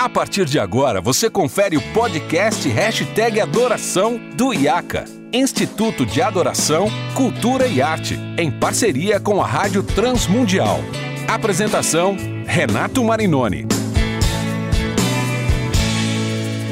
A 0.00 0.08
partir 0.08 0.46
de 0.46 0.58
agora, 0.58 0.98
você 0.98 1.28
confere 1.28 1.76
o 1.76 1.82
podcast 1.92 2.66
Hashtag 2.66 3.38
Adoração 3.38 4.18
do 4.34 4.54
IACA, 4.54 5.04
Instituto 5.30 6.06
de 6.06 6.22
Adoração, 6.22 6.88
Cultura 7.14 7.66
e 7.66 7.82
Arte, 7.82 8.18
em 8.38 8.50
parceria 8.50 9.20
com 9.20 9.42
a 9.42 9.46
Rádio 9.46 9.82
Transmundial. 9.82 10.80
Apresentação, 11.28 12.16
Renato 12.46 13.04
Marinoni. 13.04 13.66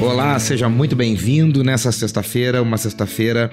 Olá, 0.01 0.39
seja 0.39 0.67
muito 0.67 0.95
bem-vindo 0.95 1.63
nessa 1.63 1.91
sexta-feira, 1.91 2.63
uma 2.63 2.77
sexta-feira 2.77 3.51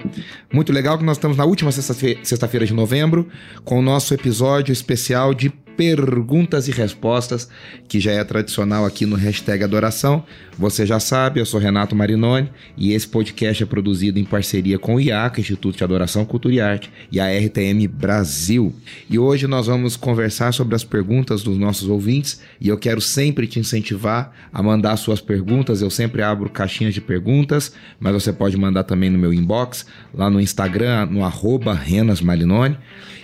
muito 0.51 0.73
legal 0.73 0.97
que 0.97 1.05
nós 1.05 1.17
estamos 1.17 1.37
na 1.37 1.45
última 1.45 1.71
sexta-feira 1.71 2.65
de 2.65 2.73
novembro 2.73 3.27
com 3.63 3.77
o 3.77 3.81
nosso 3.83 4.11
episódio 4.11 4.73
especial 4.73 5.35
de 5.35 5.53
perguntas 5.77 6.67
e 6.67 6.71
respostas, 6.71 7.47
que 7.87 7.99
já 7.99 8.11
é 8.11 8.23
tradicional 8.23 8.83
aqui 8.83 9.05
no 9.05 9.15
hashtag 9.15 9.63
Adoração. 9.63 10.25
Você 10.57 10.87
já 10.87 10.99
sabe, 10.99 11.39
eu 11.39 11.45
sou 11.45 11.59
Renato 11.59 11.95
Marinoni 11.95 12.49
e 12.75 12.93
esse 12.93 13.07
podcast 13.07 13.61
é 13.61 13.65
produzido 13.65 14.17
em 14.17 14.25
parceria 14.25 14.79
com 14.79 14.95
o 14.95 14.99
IACA, 14.99 15.39
Instituto 15.39 15.77
de 15.77 15.83
Adoração, 15.83 16.25
Cultura 16.25 16.55
e 16.55 16.59
Arte, 16.59 16.91
e 17.11 17.19
a 17.19 17.27
RTM 17.27 17.87
Brasil. 17.87 18.73
E 19.07 19.19
hoje 19.19 19.45
nós 19.45 19.67
vamos 19.67 19.95
conversar 19.95 20.51
sobre 20.51 20.75
as 20.75 20.83
perguntas 20.83 21.43
dos 21.43 21.57
nossos 21.57 21.87
ouvintes 21.87 22.41
e 22.59 22.67
eu 22.67 22.77
quero 22.77 22.99
sempre 22.99 23.45
te 23.45 23.59
incentivar 23.59 24.33
a 24.51 24.63
mandar 24.63 24.97
suas 24.97 25.21
perguntas. 25.21 25.81
Eu 25.81 25.91
sempre 25.91 26.23
abro 26.23 26.49
caixinhas 26.49 26.95
de 26.95 27.01
perguntas, 27.01 27.71
mas 27.99 28.13
você 28.13 28.33
pode 28.33 28.57
mandar 28.57 28.83
também 28.83 29.11
no 29.11 29.19
meu 29.19 29.31
inbox, 29.31 29.85
lá 30.11 30.27
no 30.27 30.41
Instagram, 30.41 31.05
no 31.05 31.23
arroba 31.23 31.75
Renas 31.75 32.19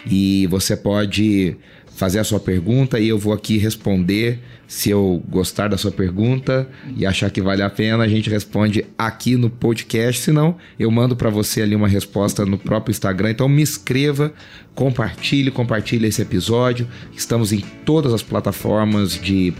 e 0.06 0.48
você 0.48 0.76
pode 0.76 1.58
fazer 1.96 2.20
a 2.20 2.24
sua 2.24 2.40
pergunta 2.40 3.00
e 3.00 3.08
eu 3.08 3.18
vou 3.18 3.34
aqui 3.34 3.58
responder. 3.58 4.40
Se 4.66 4.90
eu 4.90 5.22
gostar 5.30 5.68
da 5.68 5.78
sua 5.78 5.92
pergunta 5.92 6.68
e 6.98 7.06
achar 7.06 7.30
que 7.30 7.42
vale 7.42 7.62
a 7.62 7.70
pena, 7.70 8.04
a 8.04 8.08
gente 8.08 8.30
responde 8.30 8.84
aqui 8.98 9.36
no 9.36 9.50
podcast. 9.50 10.22
Se 10.22 10.32
não, 10.32 10.58
eu 10.80 10.90
mando 10.90 11.16
para 11.16 11.30
você 11.30 11.62
ali 11.62 11.76
uma 11.76 11.88
resposta 11.88 12.44
no 12.44 12.58
próprio 12.58 12.92
Instagram. 12.92 13.30
Então 13.30 13.48
me 13.48 13.62
inscreva, 13.62 14.34
compartilhe, 14.74 15.52
compartilhe 15.52 16.08
esse 16.08 16.22
episódio. 16.24 16.88
Estamos 17.16 17.54
em 17.54 17.60
todas 17.86 18.14
as 18.14 18.24
plataformas 18.24 19.14
de, 19.14 19.54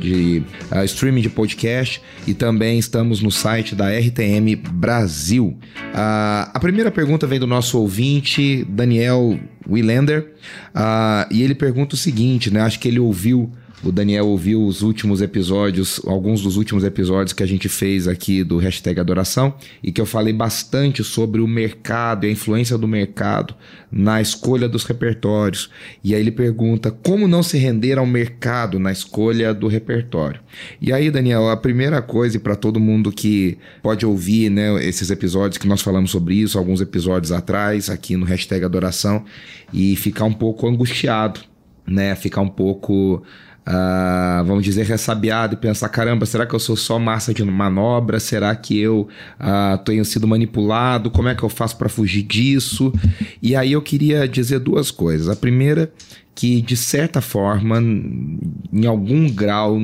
de 0.00 0.42
uh, 0.72 0.84
streaming 0.84 1.20
de 1.20 1.30
podcast 1.30 2.02
e 2.26 2.34
também 2.34 2.78
estamos 2.78 3.22
no 3.22 3.30
site 3.30 3.74
da 3.76 3.90
RTM 3.96 4.56
Brasil. 4.56 5.56
Uh, 5.76 6.50
a 6.52 6.58
primeira 6.60 6.90
pergunta 6.90 7.24
vem 7.26 7.38
do 7.38 7.46
nosso 7.46 7.78
ouvinte, 7.78 8.64
Daniel 8.68 9.38
Willander, 9.68 10.28
uh, 10.74 11.26
e 11.30 11.42
ele 11.42 11.54
pergunta 11.54 11.94
o 11.94 11.98
seguinte, 11.98 12.50
né? 12.50 12.60
Acho 12.60 12.78
que 12.78 12.88
ele 12.88 13.00
ouviu 13.00 13.52
o 13.82 13.92
Daniel 13.92 14.26
ouviu 14.26 14.64
os 14.64 14.82
últimos 14.82 15.20
episódios, 15.20 16.00
alguns 16.06 16.40
dos 16.40 16.56
últimos 16.56 16.82
episódios 16.82 17.32
que 17.32 17.42
a 17.42 17.46
gente 17.46 17.68
fez 17.68 18.08
aqui 18.08 18.42
do 18.42 18.56
hashtag 18.56 18.98
Adoração 18.98 19.54
e 19.82 19.92
que 19.92 20.00
eu 20.00 20.06
falei 20.06 20.32
bastante 20.32 21.04
sobre 21.04 21.40
o 21.40 21.46
mercado 21.46 22.24
e 22.24 22.28
a 22.28 22.32
influência 22.32 22.78
do 22.78 22.88
mercado 22.88 23.54
na 23.92 24.20
escolha 24.20 24.66
dos 24.68 24.84
repertórios. 24.84 25.70
E 26.02 26.14
aí 26.14 26.20
ele 26.20 26.30
pergunta 26.30 26.90
como 26.90 27.28
não 27.28 27.42
se 27.42 27.58
render 27.58 27.98
ao 27.98 28.06
mercado 28.06 28.78
na 28.78 28.90
escolha 28.90 29.52
do 29.52 29.68
repertório. 29.68 30.40
E 30.80 30.92
aí, 30.92 31.10
Daniel, 31.10 31.48
a 31.48 31.56
primeira 31.56 32.00
coisa, 32.00 32.36
e 32.36 32.40
para 32.40 32.56
todo 32.56 32.80
mundo 32.80 33.12
que 33.12 33.58
pode 33.82 34.06
ouvir 34.06 34.50
né, 34.50 34.82
esses 34.84 35.10
episódios 35.10 35.58
que 35.58 35.68
nós 35.68 35.82
falamos 35.82 36.10
sobre 36.10 36.34
isso, 36.34 36.58
alguns 36.58 36.80
episódios 36.80 37.30
atrás, 37.30 37.90
aqui 37.90 38.16
no 38.16 38.24
hashtag 38.24 38.64
Adoração, 38.64 39.24
e 39.72 39.94
ficar 39.96 40.24
um 40.24 40.32
pouco 40.32 40.66
angustiado, 40.66 41.40
né? 41.86 42.14
Ficar 42.16 42.40
um 42.40 42.48
pouco 42.48 43.22
uh, 43.66 44.44
vamos 44.44 44.64
dizer, 44.64 44.84
ressabiado 44.84 45.54
e 45.54 45.56
pensar: 45.56 45.88
caramba, 45.88 46.24
será 46.24 46.46
que 46.46 46.54
eu 46.54 46.60
sou 46.60 46.76
só 46.76 46.98
massa 46.98 47.34
de 47.34 47.44
manobra? 47.44 48.20
Será 48.20 48.54
que 48.54 48.78
eu 48.78 49.08
uh, 49.40 49.78
tenho 49.84 50.04
sido 50.04 50.26
manipulado? 50.26 51.10
Como 51.10 51.28
é 51.28 51.34
que 51.34 51.42
eu 51.42 51.48
faço 51.48 51.76
para 51.76 51.88
fugir 51.88 52.22
disso? 52.22 52.92
E 53.42 53.56
aí 53.56 53.72
eu 53.72 53.82
queria 53.82 54.28
dizer 54.28 54.60
duas 54.60 54.90
coisas. 54.90 55.28
A 55.28 55.36
primeira, 55.36 55.92
que 56.34 56.60
de 56.60 56.76
certa 56.76 57.20
forma, 57.20 57.78
em 57.80 58.86
algum 58.86 59.28
grau, 59.28 59.78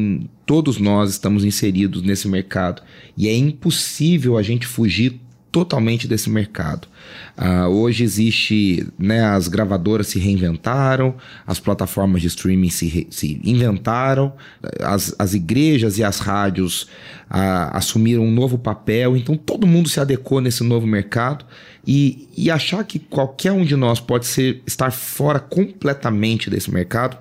todos 0.47 0.79
nós 0.79 1.11
estamos 1.11 1.45
inseridos 1.45 2.03
nesse 2.03 2.29
mercado 2.29 2.83
e 3.17 3.29
é 3.29 3.35
impossível 3.35 4.37
a 4.37 4.43
gente 4.43 4.67
fugir 4.67 5.21
totalmente 5.53 6.09
desse 6.09 6.31
mercado. 6.31 6.89
Uh, 7.37 7.69
hoje 7.69 8.03
existe, 8.03 8.87
né, 8.99 9.23
as 9.23 9.49
gravadoras 9.49 10.07
se 10.07 10.19
reinventaram, 10.19 11.15
as 11.47 11.61
plataformas 11.61 12.23
de 12.23 12.29
streaming 12.29 12.71
se, 12.71 13.07
se 13.11 13.39
inventaram, 13.45 14.33
as, 14.81 15.15
as 15.19 15.35
igrejas 15.35 15.99
e 15.99 16.05
as 16.05 16.19
rádios 16.19 16.85
uh, 17.31 17.69
assumiram 17.73 18.25
um 18.25 18.31
novo 18.31 18.57
papel, 18.57 19.15
então 19.15 19.37
todo 19.37 19.67
mundo 19.67 19.91
se 19.91 20.01
adequou 20.01 20.41
nesse 20.41 20.65
novo 20.65 20.87
mercado 20.87 21.45
e, 21.87 22.29
e 22.35 22.51
achar 22.51 22.83
que 22.85 22.99
qualquer 22.99 23.53
um 23.53 23.65
de 23.65 23.77
nós 23.77 24.01
pode 24.01 24.27
ser, 24.27 24.63
estar 24.67 24.91
fora 24.91 25.39
completamente 25.39 26.49
desse 26.49 26.73
mercado 26.73 27.19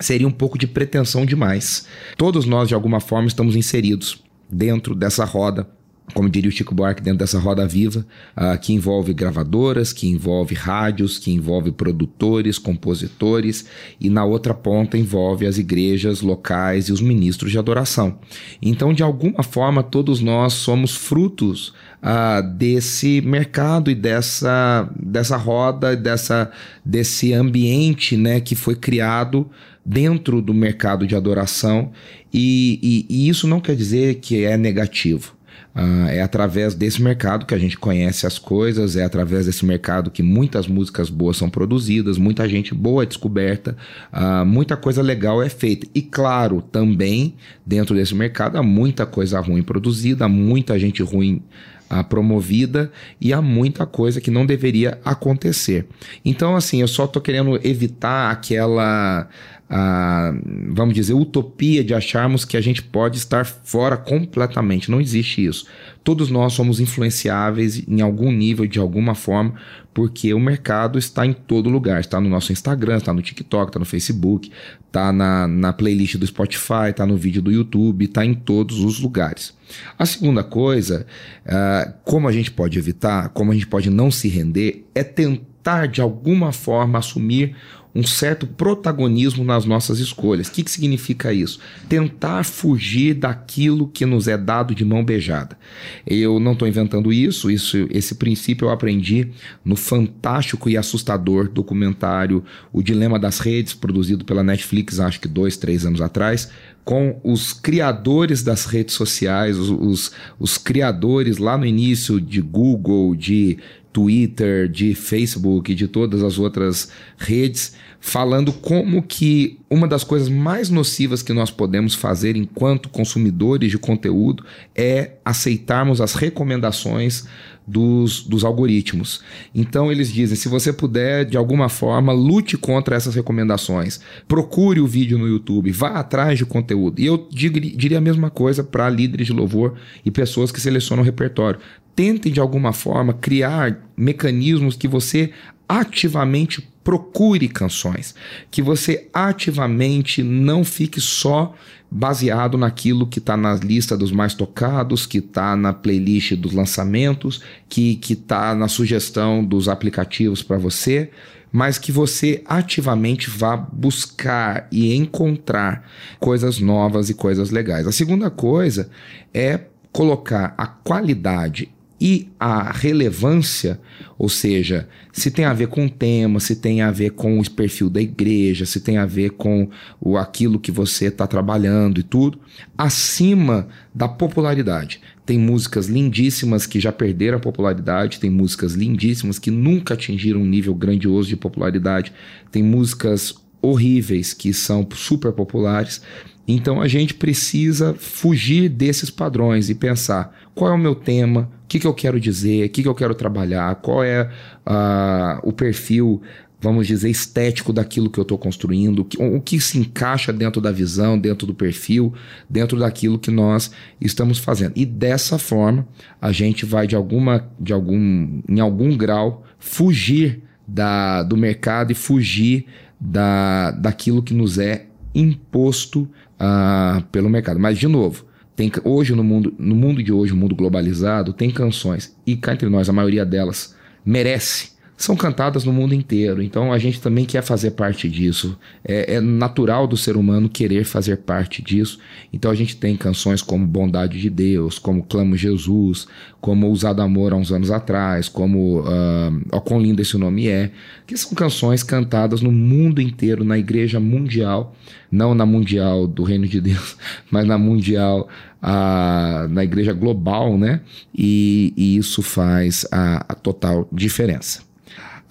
seria 0.00 0.26
um 0.26 0.32
pouco 0.32 0.56
de 0.56 0.66
pretensão 0.66 1.26
demais. 1.26 1.86
Todos 2.16 2.46
nós, 2.46 2.66
de 2.66 2.74
alguma 2.74 2.98
forma, 2.98 3.28
estamos 3.28 3.54
inseridos 3.54 4.22
dentro 4.50 4.94
dessa 4.94 5.24
roda 5.24 5.68
como 6.12 6.28
diria 6.28 6.48
o 6.48 6.52
Chico 6.52 6.74
Buarque, 6.74 7.02
dentro 7.02 7.18
dessa 7.18 7.38
roda 7.38 7.66
viva, 7.66 8.06
uh, 8.36 8.58
que 8.58 8.72
envolve 8.72 9.12
gravadoras, 9.12 9.92
que 9.92 10.08
envolve 10.08 10.54
rádios, 10.54 11.18
que 11.18 11.30
envolve 11.30 11.72
produtores, 11.72 12.58
compositores, 12.58 13.66
e 14.00 14.08
na 14.08 14.24
outra 14.24 14.54
ponta 14.54 14.98
envolve 14.98 15.46
as 15.46 15.58
igrejas 15.58 16.20
locais 16.20 16.88
e 16.88 16.92
os 16.92 17.00
ministros 17.00 17.50
de 17.50 17.58
adoração. 17.58 18.18
Então, 18.60 18.92
de 18.92 19.02
alguma 19.02 19.42
forma, 19.42 19.82
todos 19.82 20.20
nós 20.20 20.52
somos 20.54 20.94
frutos 20.94 21.68
uh, 22.02 22.42
desse 22.56 23.20
mercado 23.20 23.90
e 23.90 23.94
dessa, 23.94 24.88
dessa 24.98 25.36
roda, 25.36 25.96
dessa, 25.96 26.50
desse 26.84 27.32
ambiente 27.32 28.16
né, 28.16 28.40
que 28.40 28.54
foi 28.54 28.74
criado 28.74 29.50
dentro 29.84 30.40
do 30.40 30.54
mercado 30.54 31.06
de 31.06 31.16
adoração, 31.16 31.90
e, 32.32 32.78
e, 32.82 33.06
e 33.08 33.28
isso 33.28 33.46
não 33.48 33.60
quer 33.60 33.74
dizer 33.74 34.16
que 34.16 34.44
é 34.44 34.56
negativo. 34.56 35.34
Uh, 35.74 36.06
é 36.08 36.20
através 36.20 36.74
desse 36.74 37.00
mercado 37.00 37.46
que 37.46 37.54
a 37.54 37.58
gente 37.58 37.78
conhece 37.78 38.26
as 38.26 38.38
coisas, 38.38 38.94
é 38.94 39.04
através 39.04 39.46
desse 39.46 39.64
mercado 39.64 40.10
que 40.10 40.22
muitas 40.22 40.66
músicas 40.66 41.08
boas 41.08 41.38
são 41.38 41.48
produzidas, 41.48 42.18
muita 42.18 42.46
gente 42.46 42.74
boa 42.74 43.04
é 43.04 43.06
descoberta, 43.06 43.74
uh, 44.12 44.44
muita 44.44 44.76
coisa 44.76 45.00
legal 45.00 45.42
é 45.42 45.48
feita. 45.48 45.86
E 45.94 46.02
claro, 46.02 46.60
também 46.60 47.34
dentro 47.64 47.94
desse 47.94 48.14
mercado 48.14 48.58
há 48.58 48.62
muita 48.62 49.06
coisa 49.06 49.40
ruim 49.40 49.62
produzida, 49.62 50.26
há 50.26 50.28
muita 50.28 50.78
gente 50.78 51.02
ruim 51.02 51.42
uh, 51.90 52.04
promovida 52.04 52.90
e 53.20 53.32
há 53.32 53.40
muita 53.40 53.86
coisa 53.86 54.20
que 54.20 54.30
não 54.30 54.44
deveria 54.44 54.98
acontecer. 55.04 55.86
Então, 56.24 56.56
assim, 56.56 56.80
eu 56.80 56.88
só 56.88 57.04
estou 57.04 57.22
querendo 57.22 57.58
evitar 57.66 58.30
aquela 58.30 59.28
a, 59.74 60.34
vamos 60.68 60.92
dizer, 60.92 61.14
utopia 61.14 61.82
de 61.82 61.94
acharmos 61.94 62.44
que 62.44 62.58
a 62.58 62.60
gente 62.60 62.82
pode 62.82 63.16
estar 63.16 63.46
fora 63.46 63.96
completamente. 63.96 64.90
Não 64.90 65.00
existe 65.00 65.46
isso. 65.46 65.66
Todos 66.04 66.28
nós 66.28 66.52
somos 66.52 66.78
influenciáveis 66.78 67.82
em 67.88 68.02
algum 68.02 68.30
nível, 68.30 68.66
de 68.66 68.78
alguma 68.78 69.14
forma, 69.14 69.54
porque 69.94 70.34
o 70.34 70.38
mercado 70.38 70.98
está 70.98 71.24
em 71.24 71.32
todo 71.32 71.70
lugar. 71.70 72.00
Está 72.00 72.20
no 72.20 72.28
nosso 72.28 72.52
Instagram, 72.52 72.98
está 72.98 73.14
no 73.14 73.22
TikTok, 73.22 73.70
está 73.70 73.78
no 73.78 73.86
Facebook, 73.86 74.52
está 74.86 75.10
na, 75.10 75.48
na 75.48 75.72
playlist 75.72 76.16
do 76.16 76.26
Spotify, 76.26 76.90
está 76.90 77.06
no 77.06 77.16
vídeo 77.16 77.40
do 77.40 77.50
YouTube, 77.50 78.04
está 78.04 78.26
em 78.26 78.34
todos 78.34 78.78
os 78.80 79.00
lugares. 79.00 79.54
A 79.98 80.04
segunda 80.04 80.44
coisa, 80.44 81.06
uh, 81.46 81.94
como 82.04 82.28
a 82.28 82.32
gente 82.32 82.50
pode 82.50 82.78
evitar, 82.78 83.30
como 83.30 83.52
a 83.52 83.54
gente 83.54 83.66
pode 83.66 83.88
não 83.88 84.10
se 84.10 84.28
render, 84.28 84.84
é 84.94 85.02
tentar 85.02 85.86
de 85.86 86.02
alguma 86.02 86.52
forma 86.52 86.98
assumir 86.98 87.56
um 87.94 88.02
certo 88.02 88.46
protagonismo 88.46 89.44
nas 89.44 89.64
nossas 89.64 89.98
escolhas. 89.98 90.48
O 90.48 90.52
que, 90.52 90.62
que 90.62 90.70
significa 90.70 91.32
isso? 91.32 91.58
Tentar 91.88 92.44
fugir 92.44 93.14
daquilo 93.14 93.86
que 93.86 94.06
nos 94.06 94.28
é 94.28 94.38
dado 94.38 94.74
de 94.74 94.84
mão 94.84 95.04
beijada. 95.04 95.58
Eu 96.06 96.40
não 96.40 96.52
estou 96.52 96.66
inventando 96.66 97.12
isso, 97.12 97.50
isso, 97.50 97.86
esse 97.90 98.14
princípio 98.14 98.66
eu 98.66 98.70
aprendi 98.70 99.30
no 99.64 99.76
fantástico 99.76 100.70
e 100.70 100.76
assustador 100.76 101.48
documentário 101.48 102.44
O 102.72 102.82
Dilema 102.82 103.18
das 103.18 103.38
Redes, 103.38 103.74
produzido 103.74 104.24
pela 104.24 104.42
Netflix, 104.42 104.98
acho 104.98 105.20
que 105.20 105.28
dois, 105.28 105.56
três 105.56 105.84
anos 105.84 106.00
atrás, 106.00 106.50
com 106.84 107.20
os 107.22 107.52
criadores 107.52 108.42
das 108.42 108.64
redes 108.64 108.94
sociais, 108.94 109.56
os, 109.56 109.70
os, 109.70 110.12
os 110.38 110.58
criadores 110.58 111.38
lá 111.38 111.56
no 111.56 111.64
início 111.64 112.20
de 112.20 112.40
Google, 112.40 113.14
de 113.14 113.58
Twitter, 113.92 114.68
de 114.68 114.94
Facebook, 114.94 115.74
de 115.74 115.86
todas 115.86 116.22
as 116.22 116.38
outras 116.38 116.88
redes, 117.18 117.74
falando 118.00 118.52
como 118.52 119.02
que 119.02 119.58
uma 119.72 119.88
das 119.88 120.04
coisas 120.04 120.28
mais 120.28 120.68
nocivas 120.68 121.22
que 121.22 121.32
nós 121.32 121.50
podemos 121.50 121.94
fazer 121.94 122.36
enquanto 122.36 122.90
consumidores 122.90 123.70
de 123.70 123.78
conteúdo 123.78 124.44
é 124.74 125.12
aceitarmos 125.24 125.98
as 126.00 126.12
recomendações 126.12 127.26
dos, 127.66 128.22
dos 128.22 128.44
algoritmos. 128.44 129.22
Então 129.54 129.90
eles 129.90 130.12
dizem: 130.12 130.36
se 130.36 130.46
você 130.46 130.72
puder, 130.72 131.24
de 131.24 131.38
alguma 131.38 131.70
forma, 131.70 132.12
lute 132.12 132.58
contra 132.58 132.94
essas 132.94 133.14
recomendações. 133.14 134.00
Procure 134.28 134.78
o 134.78 134.86
vídeo 134.86 135.18
no 135.18 135.26
YouTube, 135.26 135.72
vá 135.72 135.94
atrás 135.94 136.36
de 136.36 136.44
conteúdo. 136.44 137.00
E 137.00 137.06
eu 137.06 137.26
diria 137.30 137.96
a 137.96 138.02
mesma 138.02 138.28
coisa 138.28 138.62
para 138.62 138.90
líderes 138.90 139.28
de 139.28 139.32
louvor 139.32 139.74
e 140.04 140.10
pessoas 140.10 140.52
que 140.52 140.60
selecionam 140.60 141.02
o 141.02 141.06
repertório. 141.06 141.60
Tentem 141.96 142.30
de 142.30 142.40
alguma 142.40 142.74
forma 142.74 143.14
criar 143.14 143.80
mecanismos 143.96 144.76
que 144.76 144.88
você 144.88 145.30
ativamente 145.68 146.71
procure 146.84 147.48
canções, 147.48 148.14
que 148.50 148.60
você 148.60 149.08
ativamente 149.12 150.22
não 150.22 150.64
fique 150.64 151.00
só 151.00 151.54
baseado 151.90 152.56
naquilo 152.56 153.06
que 153.06 153.18
está 153.18 153.36
na 153.36 153.54
lista 153.54 153.96
dos 153.96 154.10
mais 154.10 154.34
tocados, 154.34 155.04
que 155.04 155.18
está 155.18 155.54
na 155.54 155.72
playlist 155.72 156.34
dos 156.34 156.52
lançamentos, 156.52 157.42
que 157.68 158.00
está 158.08 158.54
na 158.54 158.66
sugestão 158.66 159.44
dos 159.44 159.68
aplicativos 159.68 160.42
para 160.42 160.56
você, 160.56 161.10
mas 161.52 161.76
que 161.76 161.92
você 161.92 162.42
ativamente 162.46 163.28
vá 163.28 163.56
buscar 163.56 164.66
e 164.72 164.94
encontrar 164.94 165.86
coisas 166.18 166.58
novas 166.58 167.10
e 167.10 167.14
coisas 167.14 167.50
legais. 167.50 167.86
A 167.86 167.92
segunda 167.92 168.30
coisa 168.30 168.90
é 169.34 169.60
colocar 169.92 170.54
a 170.56 170.66
qualidade 170.66 171.70
e 172.04 172.32
a 172.36 172.72
relevância, 172.72 173.80
ou 174.18 174.28
seja, 174.28 174.88
se 175.12 175.30
tem 175.30 175.44
a 175.44 175.52
ver 175.52 175.68
com 175.68 175.86
o 175.86 175.88
tema, 175.88 176.40
se 176.40 176.56
tem 176.56 176.82
a 176.82 176.90
ver 176.90 177.10
com 177.10 177.38
o 177.38 177.48
perfil 177.48 177.88
da 177.88 178.02
igreja, 178.02 178.66
se 178.66 178.80
tem 178.80 178.96
a 178.96 179.06
ver 179.06 179.30
com 179.30 179.68
o 180.00 180.16
aquilo 180.16 180.58
que 180.58 180.72
você 180.72 181.04
está 181.04 181.28
trabalhando 181.28 182.00
e 182.00 182.02
tudo, 182.02 182.40
acima 182.76 183.68
da 183.94 184.08
popularidade. 184.08 185.00
Tem 185.24 185.38
músicas 185.38 185.86
lindíssimas 185.86 186.66
que 186.66 186.80
já 186.80 186.90
perderam 186.90 187.36
a 187.36 187.40
popularidade, 187.40 188.18
tem 188.18 188.30
músicas 188.30 188.72
lindíssimas 188.72 189.38
que 189.38 189.52
nunca 189.52 189.94
atingiram 189.94 190.40
um 190.40 190.44
nível 190.44 190.74
grandioso 190.74 191.28
de 191.28 191.36
popularidade, 191.36 192.12
tem 192.50 192.64
músicas 192.64 193.32
horríveis 193.62 194.34
que 194.34 194.52
são 194.52 194.84
super 194.92 195.30
populares. 195.30 196.02
Então 196.48 196.82
a 196.82 196.88
gente 196.88 197.14
precisa 197.14 197.94
fugir 197.94 198.68
desses 198.68 199.08
padrões 199.08 199.70
e 199.70 199.74
pensar 199.76 200.36
qual 200.52 200.72
é 200.72 200.74
o 200.74 200.78
meu 200.78 200.96
tema, 200.96 201.48
que, 201.72 201.80
que 201.80 201.86
eu 201.86 201.94
quero 201.94 202.20
dizer, 202.20 202.66
o 202.66 202.68
que, 202.68 202.82
que 202.82 202.88
eu 202.88 202.94
quero 202.94 203.14
trabalhar, 203.14 203.74
qual 203.76 204.04
é 204.04 204.30
uh, 204.66 205.40
o 205.42 205.54
perfil, 205.54 206.20
vamos 206.60 206.86
dizer, 206.86 207.08
estético 207.08 207.72
daquilo 207.72 208.10
que 208.10 208.18
eu 208.18 208.22
estou 208.22 208.36
construindo, 208.36 209.08
o 209.18 209.40
que, 209.40 209.58
se 209.58 209.78
encaixa 209.78 210.34
dentro 210.34 210.60
da 210.60 210.70
visão, 210.70 211.18
dentro 211.18 211.46
do 211.46 211.54
perfil, 211.54 212.12
dentro 212.48 212.78
daquilo 212.78 213.18
que 213.18 213.30
nós 213.30 213.70
estamos 213.98 214.38
fazendo. 214.38 214.74
E 214.76 214.84
dessa 214.84 215.38
forma 215.38 215.88
a 216.20 216.30
gente 216.30 216.66
vai 216.66 216.86
de 216.86 216.94
alguma, 216.94 217.48
de 217.58 217.72
algum, 217.72 218.42
em 218.46 218.60
algum 218.60 218.94
grau 218.94 219.42
fugir 219.58 220.42
da, 220.68 221.22
do 221.22 221.38
mercado 221.38 221.90
e 221.90 221.94
fugir 221.94 222.66
da, 223.00 223.70
daquilo 223.70 224.22
que 224.22 224.34
nos 224.34 224.58
é 224.58 224.88
imposto 225.14 226.02
uh, 226.02 227.02
pelo 227.10 227.30
mercado. 227.30 227.58
Mas, 227.58 227.78
de 227.78 227.88
novo, 227.88 228.26
tem, 228.54 228.70
hoje 228.84 229.14
no 229.14 229.24
mundo, 229.24 229.54
no 229.58 229.74
mundo 229.74 230.02
de 230.02 230.12
hoje, 230.12 230.32
o 230.32 230.36
mundo 230.36 230.54
globalizado, 230.54 231.32
tem 231.32 231.50
canções, 231.50 232.16
e 232.26 232.36
cá 232.36 232.52
entre 232.52 232.68
nós, 232.68 232.88
a 232.88 232.92
maioria 232.92 233.24
delas 233.24 233.74
merece 234.04 234.72
são 235.02 235.16
cantadas 235.16 235.64
no 235.64 235.72
mundo 235.72 235.94
inteiro. 235.94 236.40
Então 236.40 236.72
a 236.72 236.78
gente 236.78 237.00
também 237.00 237.24
quer 237.24 237.42
fazer 237.42 237.72
parte 237.72 238.08
disso. 238.08 238.56
É, 238.84 239.14
é, 239.14 239.20
natural 239.20 239.84
do 239.84 239.96
ser 239.96 240.16
humano 240.16 240.48
querer 240.48 240.84
fazer 240.84 241.16
parte 241.16 241.60
disso. 241.60 241.98
Então 242.32 242.48
a 242.52 242.54
gente 242.54 242.76
tem 242.76 242.96
canções 242.96 243.42
como 243.42 243.66
Bondade 243.66 244.20
de 244.20 244.30
Deus, 244.30 244.78
como 244.78 245.02
Clamo 245.02 245.36
Jesus, 245.36 246.06
como 246.40 246.70
Usado 246.70 247.02
Amor 247.02 247.32
há 247.32 247.36
uns 247.36 247.50
anos 247.50 247.72
atrás, 247.72 248.28
como 248.28 248.78
uh, 248.78 249.42
Ó 249.50 249.58
Quão 249.58 249.80
Lindo 249.80 250.00
Esse 250.00 250.16
Nome 250.16 250.46
É, 250.46 250.70
que 251.04 251.16
são 251.16 251.32
canções 251.34 251.82
cantadas 251.82 252.40
no 252.40 252.52
mundo 252.52 253.00
inteiro, 253.00 253.44
na 253.44 253.58
igreja 253.58 253.98
mundial, 253.98 254.72
não 255.10 255.34
na 255.34 255.44
mundial 255.44 256.06
do 256.06 256.22
Reino 256.22 256.46
de 256.46 256.60
Deus, 256.60 256.96
mas 257.28 257.44
na 257.44 257.58
mundial 257.58 258.28
a, 258.62 259.48
na 259.50 259.64
igreja 259.64 259.92
global, 259.92 260.56
né? 260.56 260.80
E, 261.12 261.74
e 261.76 261.96
isso 261.96 262.22
faz 262.22 262.86
a, 262.92 263.26
a 263.28 263.34
total 263.34 263.88
diferença. 263.92 264.70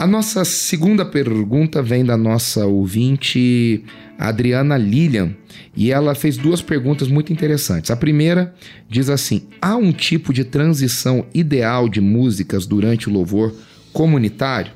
A 0.02 0.08
nossa 0.08 0.44
segunda 0.44 1.06
pergunta 1.06 1.80
vem 1.80 2.04
da 2.04 2.18
nossa 2.18 2.66
ouvinte 2.66 3.84
Adriana 4.18 4.76
Lilian 4.76 5.36
e 5.78 5.92
ela 5.92 6.16
fez 6.16 6.38
duas 6.38 6.60
perguntas 6.60 7.08
muito 7.08 7.32
interessantes. 7.32 7.92
A 7.92 7.96
primeira 7.96 8.52
diz 8.90 9.12
assim: 9.12 9.44
há 9.62 9.76
um 9.76 9.92
tipo 9.92 10.34
de 10.34 10.44
transição 10.44 11.28
ideal 11.36 11.88
de 11.88 12.02
músicas 12.02 12.66
durante 12.66 13.08
o 13.08 13.14
louvor 13.14 13.54
comunitário? 13.94 14.72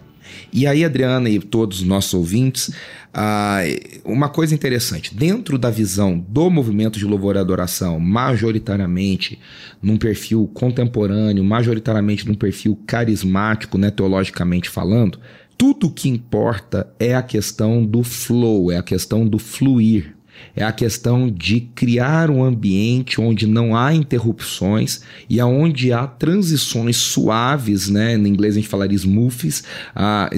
E 0.51 0.65
aí, 0.65 0.83
Adriana 0.83 1.30
e 1.30 1.39
todos 1.39 1.81
os 1.81 1.88
nossos 1.88 2.13
ouvintes, 2.13 2.71
ah, 3.13 3.59
uma 4.03 4.30
coisa 4.30 4.53
interessante, 4.53 5.15
dentro 5.15 5.57
da 5.57 5.69
visão 5.69 6.18
do 6.18 6.50
movimento 6.50 7.00
de 7.00 7.06
louvor 7.06 7.36
e 7.36 7.39
adoração, 7.39 8.00
majoritariamente 8.00 9.39
num 9.81 9.97
perfil 9.97 10.50
contemporâneo, 10.53 11.44
majoritariamente 11.44 12.27
num 12.27 12.36
perfil 12.36 12.80
carismático, 12.88 13.77
né, 13.77 13.92
teologicamente 13.92 14.69
falando, 14.69 15.19
tudo 15.57 15.89
que 15.89 16.09
importa 16.09 16.88
é 17.00 17.15
a 17.15 17.21
questão 17.21 17.86
do 17.86 18.03
flow, 18.03 18.71
é 18.71 18.77
a 18.77 18.83
questão 18.83 19.25
do 19.25 19.39
fluir 19.39 20.15
é 20.56 20.64
a 20.64 20.72
questão 20.72 21.30
de 21.30 21.62
criar 21.76 22.30
um 22.30 22.44
ambiente 22.44 23.20
onde 23.20 23.46
não 23.46 23.76
há 23.76 23.94
interrupções 23.94 25.02
e 25.30 25.40
aonde 25.40 25.92
há 25.92 26.08
transições 26.08 26.98
suaves, 26.98 27.90
né? 27.90 28.18
No 28.18 28.28
inglês 28.28 28.56
a 28.56 28.60
gente 28.60 28.70
falaria 28.70 28.98
smoothies, 28.98 29.64
ah, 29.96 30.30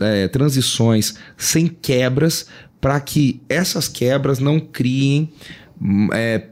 é, 0.00 0.28
transições 0.28 1.14
sem 1.36 1.66
quebras, 1.66 2.46
para 2.80 3.00
que 3.00 3.40
essas 3.48 3.88
quebras 3.88 4.38
não 4.38 4.60
criem 4.60 5.32
é, 6.12 6.48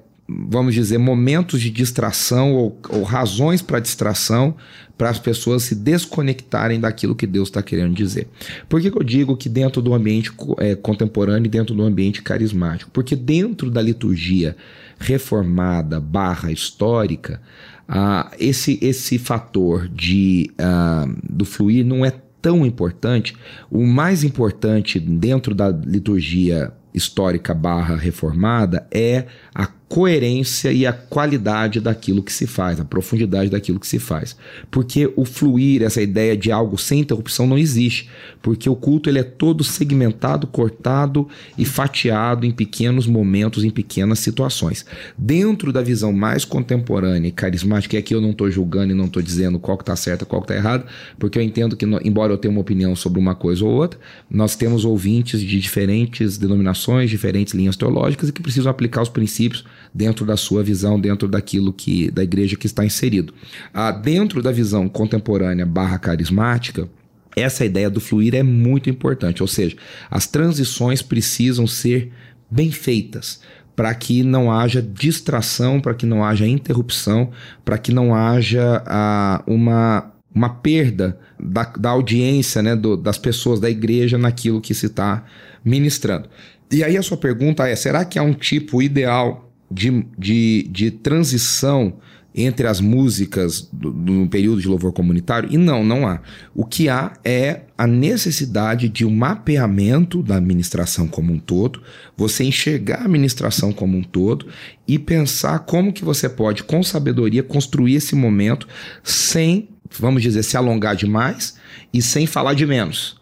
vamos 0.48 0.74
dizer, 0.74 0.98
momentos 0.98 1.60
de 1.60 1.70
distração 1.70 2.54
ou, 2.54 2.78
ou 2.88 3.02
razões 3.02 3.62
para 3.62 3.80
distração 3.80 4.54
para 4.96 5.10
as 5.10 5.18
pessoas 5.18 5.64
se 5.64 5.74
desconectarem 5.74 6.78
daquilo 6.78 7.14
que 7.14 7.26
Deus 7.26 7.48
está 7.48 7.62
querendo 7.62 7.94
dizer. 7.94 8.28
Por 8.68 8.80
que, 8.80 8.90
que, 8.90 8.96
eu 8.96 9.02
digo 9.02 9.36
que 9.36 9.48
dentro 9.48 9.82
do 9.82 9.94
ambiente 9.94 10.30
é, 10.58 10.74
contemporâneo 10.76 11.46
e 11.46 11.50
dentro 11.50 11.74
do 11.74 11.82
ambiente 11.82 12.22
carismático? 12.22 12.90
Porque 12.92 13.16
dentro 13.16 13.70
da 13.70 13.82
liturgia 13.82 14.56
reformada 14.98 15.98
barra 15.98 16.52
histórica, 16.52 17.40
ah, 17.88 18.30
esse, 18.38 18.78
esse 18.80 19.18
fator 19.18 19.88
de, 19.88 20.50
ah, 20.58 21.06
do 21.28 21.44
fluir 21.44 21.84
não 21.84 22.04
é 22.04 22.12
tão 22.40 22.64
importante. 22.64 23.34
O 23.70 23.84
mais 23.86 24.24
importante 24.24 25.00
dentro 25.00 25.54
da 25.54 25.68
liturgia 25.68 26.72
histórica 26.94 27.54
barra 27.54 27.96
reformada 27.96 28.86
é 28.90 29.26
a 29.54 29.66
coerência 29.92 30.72
e 30.72 30.86
a 30.86 30.92
qualidade 30.94 31.78
daquilo 31.78 32.22
que 32.22 32.32
se 32.32 32.46
faz, 32.46 32.80
a 32.80 32.84
profundidade 32.84 33.50
daquilo 33.50 33.78
que 33.78 33.86
se 33.86 33.98
faz. 33.98 34.34
Porque 34.70 35.12
o 35.16 35.26
fluir, 35.26 35.82
essa 35.82 36.00
ideia 36.00 36.34
de 36.34 36.50
algo 36.50 36.78
sem 36.78 37.00
interrupção 37.00 37.46
não 37.46 37.58
existe, 37.58 38.08
porque 38.40 38.70
o 38.70 38.74
culto 38.74 39.10
ele 39.10 39.18
é 39.18 39.22
todo 39.22 39.62
segmentado, 39.62 40.46
cortado 40.46 41.28
e 41.58 41.66
fatiado 41.66 42.46
em 42.46 42.50
pequenos 42.50 43.06
momentos, 43.06 43.64
em 43.64 43.70
pequenas 43.70 44.20
situações. 44.20 44.86
Dentro 45.18 45.70
da 45.70 45.82
visão 45.82 46.10
mais 46.10 46.42
contemporânea 46.42 47.28
e 47.28 47.32
carismática, 47.32 47.94
e 47.94 47.98
aqui 47.98 48.14
eu 48.14 48.20
não 48.22 48.30
estou 48.30 48.50
julgando 48.50 48.92
e 48.92 48.96
não 48.96 49.04
estou 49.04 49.22
dizendo 49.22 49.58
qual 49.58 49.76
que 49.76 49.82
está 49.82 49.94
certo 49.94 50.24
qual 50.24 50.40
que 50.40 50.50
está 50.50 50.56
errado, 50.56 50.86
porque 51.18 51.38
eu 51.38 51.42
entendo 51.42 51.76
que, 51.76 51.84
embora 52.02 52.32
eu 52.32 52.38
tenha 52.38 52.50
uma 52.50 52.62
opinião 52.62 52.96
sobre 52.96 53.20
uma 53.20 53.34
coisa 53.34 53.62
ou 53.62 53.70
outra, 53.70 54.00
nós 54.30 54.56
temos 54.56 54.86
ouvintes 54.86 55.38
de 55.42 55.60
diferentes 55.60 56.38
denominações, 56.38 57.10
diferentes 57.10 57.52
linhas 57.52 57.76
teológicas 57.76 58.30
e 58.30 58.32
que 58.32 58.40
precisam 58.40 58.70
aplicar 58.70 59.02
os 59.02 59.10
princípios 59.10 59.66
dentro 59.94 60.24
da 60.24 60.36
sua 60.36 60.62
visão, 60.62 60.98
dentro 60.98 61.28
daquilo 61.28 61.72
que 61.72 62.10
da 62.10 62.22
igreja 62.22 62.56
que 62.56 62.66
está 62.66 62.84
inserido. 62.84 63.34
Ah, 63.72 63.90
dentro 63.90 64.42
da 64.42 64.50
visão 64.50 64.88
contemporânea 64.88 65.66
barra 65.66 65.98
carismática, 65.98 66.88
essa 67.36 67.64
ideia 67.64 67.88
do 67.88 68.00
fluir 68.00 68.34
é 68.34 68.42
muito 68.42 68.90
importante, 68.90 69.42
ou 69.42 69.48
seja, 69.48 69.76
as 70.10 70.26
transições 70.26 71.00
precisam 71.00 71.66
ser 71.66 72.12
bem 72.50 72.70
feitas 72.70 73.40
para 73.74 73.94
que 73.94 74.22
não 74.22 74.52
haja 74.52 74.82
distração, 74.82 75.80
para 75.80 75.94
que 75.94 76.04
não 76.04 76.22
haja 76.22 76.46
interrupção, 76.46 77.30
para 77.64 77.78
que 77.78 77.92
não 77.92 78.14
haja 78.14 78.82
ah, 78.86 79.42
uma, 79.46 80.12
uma 80.34 80.50
perda 80.50 81.18
da, 81.40 81.64
da 81.64 81.90
audiência 81.90 82.62
né, 82.62 82.76
do, 82.76 82.96
das 82.96 83.16
pessoas 83.16 83.58
da 83.60 83.70
igreja 83.70 84.18
naquilo 84.18 84.60
que 84.60 84.74
se 84.74 84.86
está 84.86 85.24
ministrando. 85.64 86.28
E 86.70 86.84
aí 86.84 86.96
a 86.96 87.02
sua 87.02 87.16
pergunta 87.16 87.66
é: 87.66 87.74
será 87.74 88.04
que 88.04 88.18
há 88.18 88.22
um 88.22 88.34
tipo 88.34 88.82
ideal 88.82 89.51
de, 89.72 90.06
de, 90.18 90.68
de 90.70 90.90
transição 90.90 91.94
entre 92.34 92.66
as 92.66 92.80
músicas 92.80 93.68
do, 93.72 93.92
do 93.92 94.26
período 94.28 94.60
de 94.60 94.68
louvor 94.68 94.92
comunitário? 94.92 95.48
E 95.52 95.58
não, 95.58 95.84
não 95.84 96.06
há. 96.06 96.20
O 96.54 96.64
que 96.64 96.88
há 96.88 97.12
é 97.24 97.62
a 97.76 97.86
necessidade 97.86 98.88
de 98.88 99.04
um 99.04 99.14
mapeamento 99.14 100.22
da 100.22 100.36
administração 100.36 101.06
como 101.06 101.32
um 101.32 101.38
todo, 101.38 101.82
você 102.16 102.44
enxergar 102.44 103.00
a 103.00 103.04
administração 103.04 103.72
como 103.72 103.96
um 103.98 104.02
todo 104.02 104.46
e 104.86 104.98
pensar 104.98 105.60
como 105.60 105.92
que 105.92 106.04
você 106.04 106.28
pode, 106.28 106.64
com 106.64 106.82
sabedoria, 106.82 107.42
construir 107.42 107.96
esse 107.96 108.14
momento 108.14 108.66
sem, 109.02 109.68
vamos 109.98 110.22
dizer, 110.22 110.42
se 110.42 110.56
alongar 110.56 110.96
demais 110.96 111.56
e 111.92 112.00
sem 112.00 112.26
falar 112.26 112.54
de 112.54 112.66
menos 112.66 113.20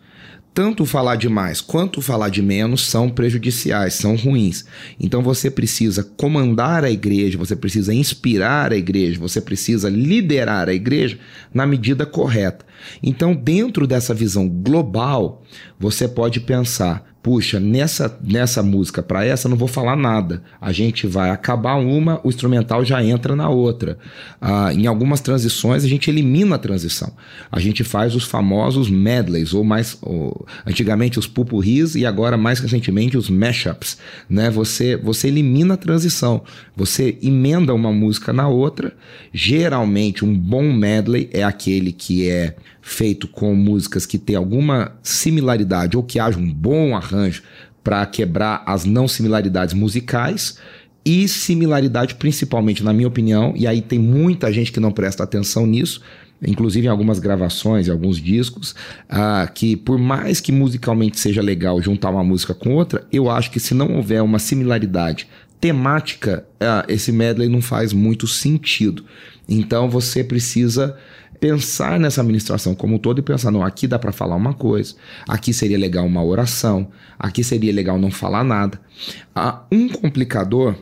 tanto 0.61 0.85
falar 0.85 1.17
de 1.17 1.27
mais 1.27 1.63
quanto 1.63 2.03
falar 2.03 2.29
de 2.29 2.43
menos 2.43 2.87
são 2.87 3.09
prejudiciais, 3.09 3.95
são 3.95 4.15
ruins. 4.15 4.67
Então 5.01 5.23
você 5.23 5.51
precisa 5.51 6.05
comandar 6.05 6.85
a 6.85 6.91
igreja, 6.91 7.39
você 7.39 7.57
precisa 7.57 7.95
inspirar 7.95 8.71
a 8.71 8.77
igreja, 8.77 9.19
você 9.19 9.41
precisa 9.41 9.89
liderar 9.89 10.69
a 10.69 10.75
igreja 10.75 11.19
na 11.55 11.67
medida 11.67 12.05
correta. 12.05 12.67
Então, 13.03 13.35
dentro 13.35 13.87
dessa 13.87 14.13
visão 14.13 14.47
global, 14.47 15.43
você 15.79 16.07
pode 16.07 16.41
pensar: 16.41 17.10
puxa, 17.23 17.61
nessa, 17.61 18.19
nessa 18.23 18.63
música 18.63 19.03
para 19.03 19.25
essa 19.25 19.49
não 19.49 19.57
vou 19.57 19.69
falar 19.69 19.97
nada. 19.97 20.43
A 20.61 20.73
gente 20.73 21.07
vai 21.07 21.31
acabar 21.31 21.75
uma, 21.75 22.21
o 22.25 22.29
instrumental 22.29 22.85
já 22.85 23.05
entra 23.05 23.37
na 23.37 23.49
outra. 23.49 23.99
Ah, 24.41 24.73
em 24.73 24.87
algumas 24.87 25.21
transições 25.21 25.85
a 25.85 25.89
gente 25.89 26.09
elimina 26.09 26.57
a 26.57 26.59
transição. 26.59 27.13
A 27.53 27.61
gente 27.61 27.85
faz 27.85 28.15
os 28.15 28.25
famosos 28.25 28.89
medleys, 28.89 29.53
ou 29.53 29.63
mais 29.63 29.99
ou, 30.01 30.47
antigamente 30.67 31.19
os 31.19 31.27
pupurris 31.27 31.95
e 31.95 32.07
agora 32.07 32.37
mais 32.37 32.59
recentemente 32.59 33.19
os 33.19 33.29
mashups. 33.29 33.99
Né? 34.29 34.49
Você, 34.51 34.97
você 34.97 35.29
elimina 35.29 35.75
a 35.75 35.77
transição. 35.77 36.43
Você 36.75 37.19
emenda 37.23 37.75
uma 37.75 37.93
música 37.93 38.33
na 38.33 38.49
outra. 38.49 38.95
Geralmente 39.33 40.25
um 40.25 40.35
bom 40.35 40.73
medley 40.73 41.29
é 41.33 41.43
aquele 41.43 41.93
que 41.93 42.29
é 42.29 42.57
feito 42.91 43.29
com 43.29 43.55
músicas 43.55 44.05
que 44.05 44.19
têm 44.19 44.35
alguma 44.35 44.93
similaridade 45.03 45.97
ou 45.97 46.03
que 46.03 46.19
haja 46.19 46.39
um 46.39 46.53
bom 46.53 46.97
arranjo 46.97 47.43
para 47.85 48.05
quebrar 48.05 48.63
as 48.67 48.85
não 48.85 49.07
similaridades 49.07 49.75
musicais 49.75 50.59
e 51.05 51.27
similaridade 51.29 52.17
principalmente 52.17 52.83
na 52.83 52.93
minha 52.93 53.09
opinião, 53.09 53.55
e 53.57 53.67
aí 53.67 53.81
tem 53.81 53.99
muita 53.99 54.53
gente 54.53 54.73
que 54.73 54.81
não 54.81 54.93
presta 54.93 55.23
atenção 55.23 55.67
nisso, 55.67 56.03
inclusive 56.43 56.89
em 56.89 56.91
algumas 56.91 57.19
gravações, 57.19 57.87
em 57.87 57.91
alguns 57.91 58.19
discos, 58.19 58.73
uh, 59.09 59.51
que 59.55 59.77
por 59.77 59.99
mais 59.99 60.41
que 60.41 60.53
musicalmente 60.53 61.19
seja 61.19 61.41
legal 61.41 61.81
juntar 61.81 62.11
uma 62.11 62.25
música 62.25 62.53
com 62.53 62.75
outra, 62.75 63.07
eu 63.13 63.31
acho 63.31 63.51
que 63.51 63.61
se 63.61 63.73
não 63.73 63.97
houver 63.97 64.23
uma 64.23 64.39
similaridade 64.39 65.29
temática, 65.61 66.45
uh, 66.61 66.91
esse 66.91 67.13
medley 67.13 67.49
não 67.49 67.63
faz 67.63 67.93
muito 67.93 68.27
sentido. 68.27 69.05
Então 69.49 69.89
você 69.89 70.23
precisa 70.25 70.97
pensar 71.41 71.99
nessa 71.99 72.21
administração 72.21 72.75
como 72.75 72.97
um 72.97 72.99
todo 72.99 73.19
e 73.19 73.23
pensar, 73.23 73.51
não, 73.51 73.65
aqui 73.65 73.87
dá 73.87 73.99
para 73.99 74.13
falar 74.13 74.37
uma 74.37 74.53
coisa, 74.53 74.95
aqui 75.27 75.53
seria 75.53 75.79
legal 75.79 76.05
uma 76.05 76.23
oração, 76.23 76.89
aqui 77.19 77.43
seria 77.43 77.73
legal 77.73 77.99
não 77.99 78.11
falar 78.11 78.45
nada. 78.45 78.79
Há 79.35 79.63
um 79.73 79.89
complicador, 79.89 80.77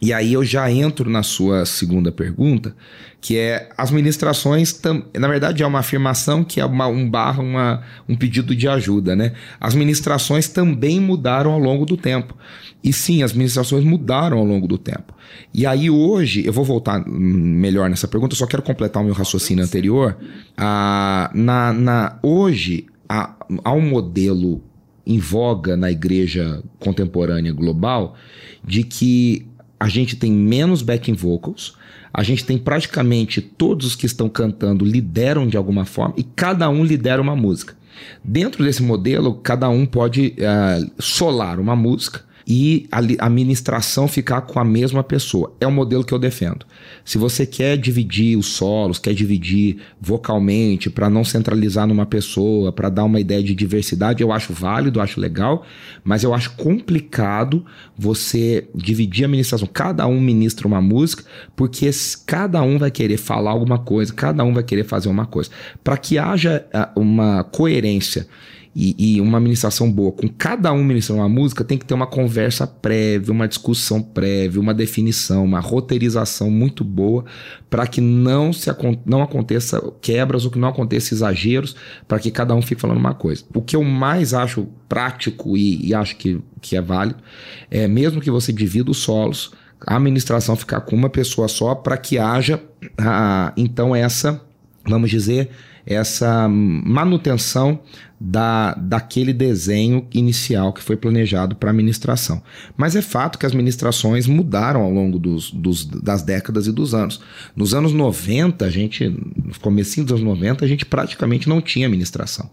e 0.00 0.12
aí 0.12 0.32
eu 0.32 0.44
já 0.44 0.70
entro 0.70 1.10
na 1.10 1.22
sua 1.22 1.66
segunda 1.66 2.12
pergunta, 2.12 2.76
que 3.20 3.38
é 3.38 3.70
as 3.76 3.90
ministrações, 3.90 4.78
na 5.18 5.26
verdade 5.26 5.62
é 5.62 5.66
uma 5.66 5.78
afirmação 5.78 6.44
que 6.44 6.60
é 6.60 6.64
uma, 6.64 6.86
um 6.86 7.08
barra, 7.08 7.42
uma, 7.42 7.82
um 8.08 8.14
pedido 8.14 8.54
de 8.54 8.68
ajuda, 8.68 9.16
né? 9.16 9.32
As 9.58 9.74
ministrações 9.74 10.46
também 10.46 11.00
mudaram 11.00 11.52
ao 11.52 11.58
longo 11.58 11.86
do 11.86 11.96
tempo. 11.96 12.36
E 12.82 12.92
sim, 12.92 13.22
as 13.22 13.32
ministrações 13.32 13.82
mudaram 13.82 14.36
ao 14.36 14.44
longo 14.44 14.68
do 14.68 14.76
tempo. 14.76 15.13
E 15.52 15.66
aí 15.66 15.88
hoje, 15.88 16.44
eu 16.44 16.52
vou 16.52 16.64
voltar 16.64 17.04
melhor 17.06 17.88
nessa 17.88 18.08
pergunta, 18.08 18.34
só 18.34 18.46
quero 18.46 18.62
completar 18.62 19.02
o 19.02 19.06
meu 19.06 19.14
raciocínio 19.14 19.64
anterior. 19.64 20.16
Ah, 20.56 21.30
na, 21.34 21.72
na, 21.72 22.18
hoje, 22.22 22.86
há, 23.08 23.34
há 23.62 23.72
um 23.72 23.80
modelo 23.80 24.62
em 25.06 25.18
voga 25.18 25.76
na 25.76 25.90
igreja 25.90 26.62
contemporânea 26.78 27.52
global 27.52 28.16
de 28.64 28.82
que 28.82 29.46
a 29.78 29.88
gente 29.88 30.16
tem 30.16 30.32
menos 30.32 30.82
backing 30.82 31.14
vocals, 31.14 31.74
a 32.12 32.22
gente 32.22 32.44
tem 32.44 32.56
praticamente 32.56 33.40
todos 33.40 33.86
os 33.88 33.94
que 33.94 34.06
estão 34.06 34.28
cantando 34.28 34.84
lideram 34.84 35.46
de 35.46 35.56
alguma 35.56 35.84
forma 35.84 36.14
e 36.16 36.22
cada 36.22 36.68
um 36.70 36.84
lidera 36.84 37.20
uma 37.20 37.36
música. 37.36 37.76
Dentro 38.22 38.64
desse 38.64 38.82
modelo, 38.82 39.34
cada 39.34 39.68
um 39.68 39.84
pode 39.84 40.34
uh, 40.38 41.02
solar 41.02 41.60
uma 41.60 41.76
música 41.76 42.22
e 42.46 42.86
a 42.92 42.98
administração 42.98 44.06
ficar 44.06 44.42
com 44.42 44.60
a 44.60 44.64
mesma 44.64 45.02
pessoa. 45.02 45.54
É 45.60 45.66
o 45.66 45.72
modelo 45.72 46.04
que 46.04 46.12
eu 46.12 46.18
defendo. 46.18 46.66
Se 47.04 47.16
você 47.16 47.46
quer 47.46 47.76
dividir 47.78 48.36
os 48.36 48.46
solos, 48.46 48.98
quer 48.98 49.14
dividir 49.14 49.78
vocalmente 50.00 50.90
para 50.90 51.08
não 51.08 51.24
centralizar 51.24 51.86
numa 51.86 52.04
pessoa, 52.04 52.70
para 52.70 52.90
dar 52.90 53.04
uma 53.04 53.18
ideia 53.18 53.42
de 53.42 53.54
diversidade, 53.54 54.22
eu 54.22 54.30
acho 54.30 54.52
válido, 54.52 55.00
acho 55.00 55.20
legal, 55.20 55.64
mas 56.02 56.22
eu 56.22 56.34
acho 56.34 56.54
complicado 56.56 57.64
você 57.96 58.68
dividir 58.74 59.24
a 59.24 59.26
administração. 59.26 59.68
Cada 59.72 60.06
um 60.06 60.20
ministra 60.20 60.68
uma 60.68 60.82
música, 60.82 61.24
porque 61.56 61.90
cada 62.26 62.62
um 62.62 62.78
vai 62.78 62.90
querer 62.90 63.16
falar 63.16 63.52
alguma 63.52 63.78
coisa, 63.78 64.12
cada 64.12 64.44
um 64.44 64.52
vai 64.52 64.62
querer 64.62 64.84
fazer 64.84 65.08
uma 65.08 65.26
coisa. 65.26 65.50
Para 65.82 65.96
que 65.96 66.18
haja 66.18 66.66
ah, 66.72 66.90
uma 66.94 67.44
coerência 67.44 68.26
e, 68.74 69.16
e, 69.16 69.20
uma 69.20 69.38
ministração 69.38 69.90
boa, 69.90 70.10
com 70.10 70.28
cada 70.28 70.72
um 70.72 70.82
ministrando 70.82 71.22
uma 71.22 71.28
música, 71.28 71.62
tem 71.62 71.78
que 71.78 71.84
ter 71.84 71.94
uma 71.94 72.08
conversa 72.08 72.66
prévia, 72.66 73.32
uma 73.32 73.46
discussão 73.46 74.02
prévia, 74.02 74.60
uma 74.60 74.74
definição, 74.74 75.44
uma 75.44 75.60
roteirização 75.60 76.50
muito 76.50 76.82
boa 76.82 77.24
para 77.70 77.86
que 77.86 78.00
não 78.00 78.52
se 78.52 78.68
não 79.06 79.22
aconteça 79.22 79.80
quebras 80.00 80.44
ou 80.44 80.50
que 80.50 80.58
não 80.58 80.68
aconteça 80.68 81.14
exageros, 81.14 81.76
para 82.08 82.18
que 82.18 82.32
cada 82.32 82.52
um 82.54 82.60
fique 82.60 82.80
falando 82.80 82.98
uma 82.98 83.14
coisa. 83.14 83.44
O 83.54 83.62
que 83.62 83.76
eu 83.76 83.84
mais 83.84 84.34
acho 84.34 84.66
prático 84.88 85.56
e, 85.56 85.86
e 85.86 85.94
acho 85.94 86.16
que, 86.16 86.40
que 86.60 86.76
é 86.76 86.80
válido 86.80 87.22
é 87.70 87.86
mesmo 87.86 88.20
que 88.20 88.30
você 88.30 88.52
divida 88.52 88.90
os 88.90 88.98
solos, 88.98 89.52
a 89.86 89.96
administração 89.96 90.56
ficar 90.56 90.80
com 90.80 90.96
uma 90.96 91.08
pessoa 91.08 91.46
só 91.46 91.76
para 91.76 91.96
que 91.96 92.18
haja 92.18 92.60
a, 92.98 93.52
então 93.56 93.94
essa, 93.94 94.40
vamos 94.84 95.10
dizer, 95.10 95.50
essa 95.86 96.48
manutenção 96.48 97.80
da, 98.18 98.74
daquele 98.74 99.32
desenho 99.32 100.06
inicial 100.12 100.72
que 100.72 100.82
foi 100.82 100.96
planejado 100.96 101.54
para 101.56 101.70
a 101.70 101.72
administração. 101.72 102.42
Mas 102.76 102.96
é 102.96 103.02
fato 103.02 103.38
que 103.38 103.44
as 103.44 103.52
administrações 103.52 104.26
mudaram 104.26 104.80
ao 104.80 104.90
longo 104.90 105.18
dos, 105.18 105.50
dos, 105.50 105.84
das 105.84 106.22
décadas 106.22 106.66
e 106.66 106.72
dos 106.72 106.94
anos. 106.94 107.20
Nos 107.54 107.74
anos 107.74 107.92
90, 107.92 108.64
a 108.64 108.70
gente, 108.70 109.08
no 109.08 109.58
começo 109.60 110.02
dos 110.02 110.12
anos 110.12 110.24
90, 110.24 110.64
a 110.64 110.68
gente 110.68 110.86
praticamente 110.86 111.48
não 111.48 111.60
tinha 111.60 111.86
administração. 111.86 112.48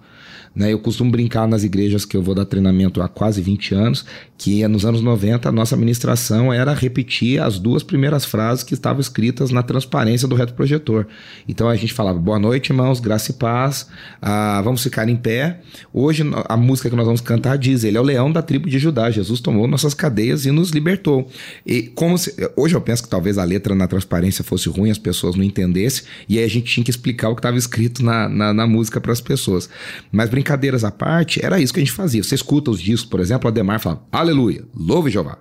Né? 0.56 0.74
Eu 0.74 0.80
costumo 0.80 1.12
brincar 1.12 1.48
nas 1.48 1.64
igrejas 1.64 2.04
que 2.04 2.16
eu 2.16 2.22
vou 2.22 2.36
dar 2.36 2.46
treinamento 2.46 3.02
há 3.02 3.08
quase 3.08 3.42
20 3.42 3.74
anos, 3.74 4.06
que 4.38 4.68
nos 4.68 4.86
anos 4.86 5.02
90 5.02 5.48
a 5.48 5.52
nossa 5.52 5.76
administração 5.76 6.52
era 6.52 6.74
repetir 6.74 7.40
as 7.42 7.60
duas 7.60 7.84
primeiras 7.84 8.26
frases 8.26 8.64
que 8.64 8.74
estavam 8.74 9.00
escritas 9.00 9.52
na 9.52 9.64
transparência 9.64 10.28
do 10.28 10.36
retroprojetor. 10.36 11.06
Então 11.48 11.70
a 11.70 11.76
gente 11.76 11.94
falava, 11.94 12.20
boa 12.20 12.40
noite, 12.40 12.72
irmãos, 12.72 13.00
graça 13.00 13.32
e 13.32 13.34
paz, 13.36 13.88
ah, 14.22 14.62
vamos 14.64 14.84
ficar 14.84 15.08
em 15.08 15.16
pé. 15.16 15.62
Hoje 15.94 16.24
a 16.50 16.58
música 16.58 16.90
que 16.90 16.96
nós 16.96 17.06
vamos 17.06 17.22
cantar 17.22 17.58
diz, 17.58 17.84
ele 17.84 17.98
é 17.98 18.02
o 18.02 18.04
leão 18.04 18.32
da 18.32 18.42
tribo 18.42 18.68
de 18.68 18.80
Judá, 18.80 19.10
Jesus 19.12 19.40
tomou 19.40 19.68
nossas 19.68 19.94
cadeias 19.94 20.46
e 20.46 20.52
nos 20.52 20.72
libertou. 20.72 21.30
E 21.66 21.84
como 21.84 22.18
se, 22.18 22.36
hoje 22.58 22.76
eu 22.76 22.82
penso 22.82 23.04
que 23.04 23.10
talvez 23.10 23.38
a 23.38 23.44
letra 23.44 23.76
na 23.76 23.88
transparência 23.88 24.44
fosse 24.44 24.68
ruim, 24.68 24.90
as 24.90 24.98
pessoas 24.98 25.36
não 25.36 25.44
entendessem, 25.44 26.04
e 26.28 26.40
aí 26.40 26.44
a 26.44 26.50
gente 26.50 26.66
tinha 26.66 26.84
que 26.84 26.92
explicar 26.92 27.30
o 27.30 27.36
que 27.36 27.40
estava 27.40 27.58
escrito 27.58 28.04
na, 28.04 28.28
na, 28.28 28.54
na 28.54 28.68
música 28.68 29.00
para 29.00 29.12
as 29.12 29.22
pessoas. 29.22 29.70
Mas 30.12 30.30
brincadeiras 30.42 30.84
à 30.84 30.92
parte, 30.92 31.44
era 31.44 31.60
isso 31.60 31.72
que 31.72 31.80
a 31.80 31.84
gente 31.84 31.94
fazia. 31.94 32.24
Você 32.24 32.36
escuta 32.36 32.72
os 32.72 32.82
discos, 32.82 33.10
por 33.10 33.20
exemplo, 33.20 33.48
o 33.48 33.50
Ademar 33.50 33.80
fala, 33.80 34.04
aleluia, 34.12 34.64
louve 34.76 35.12
Jeová. 35.12 35.38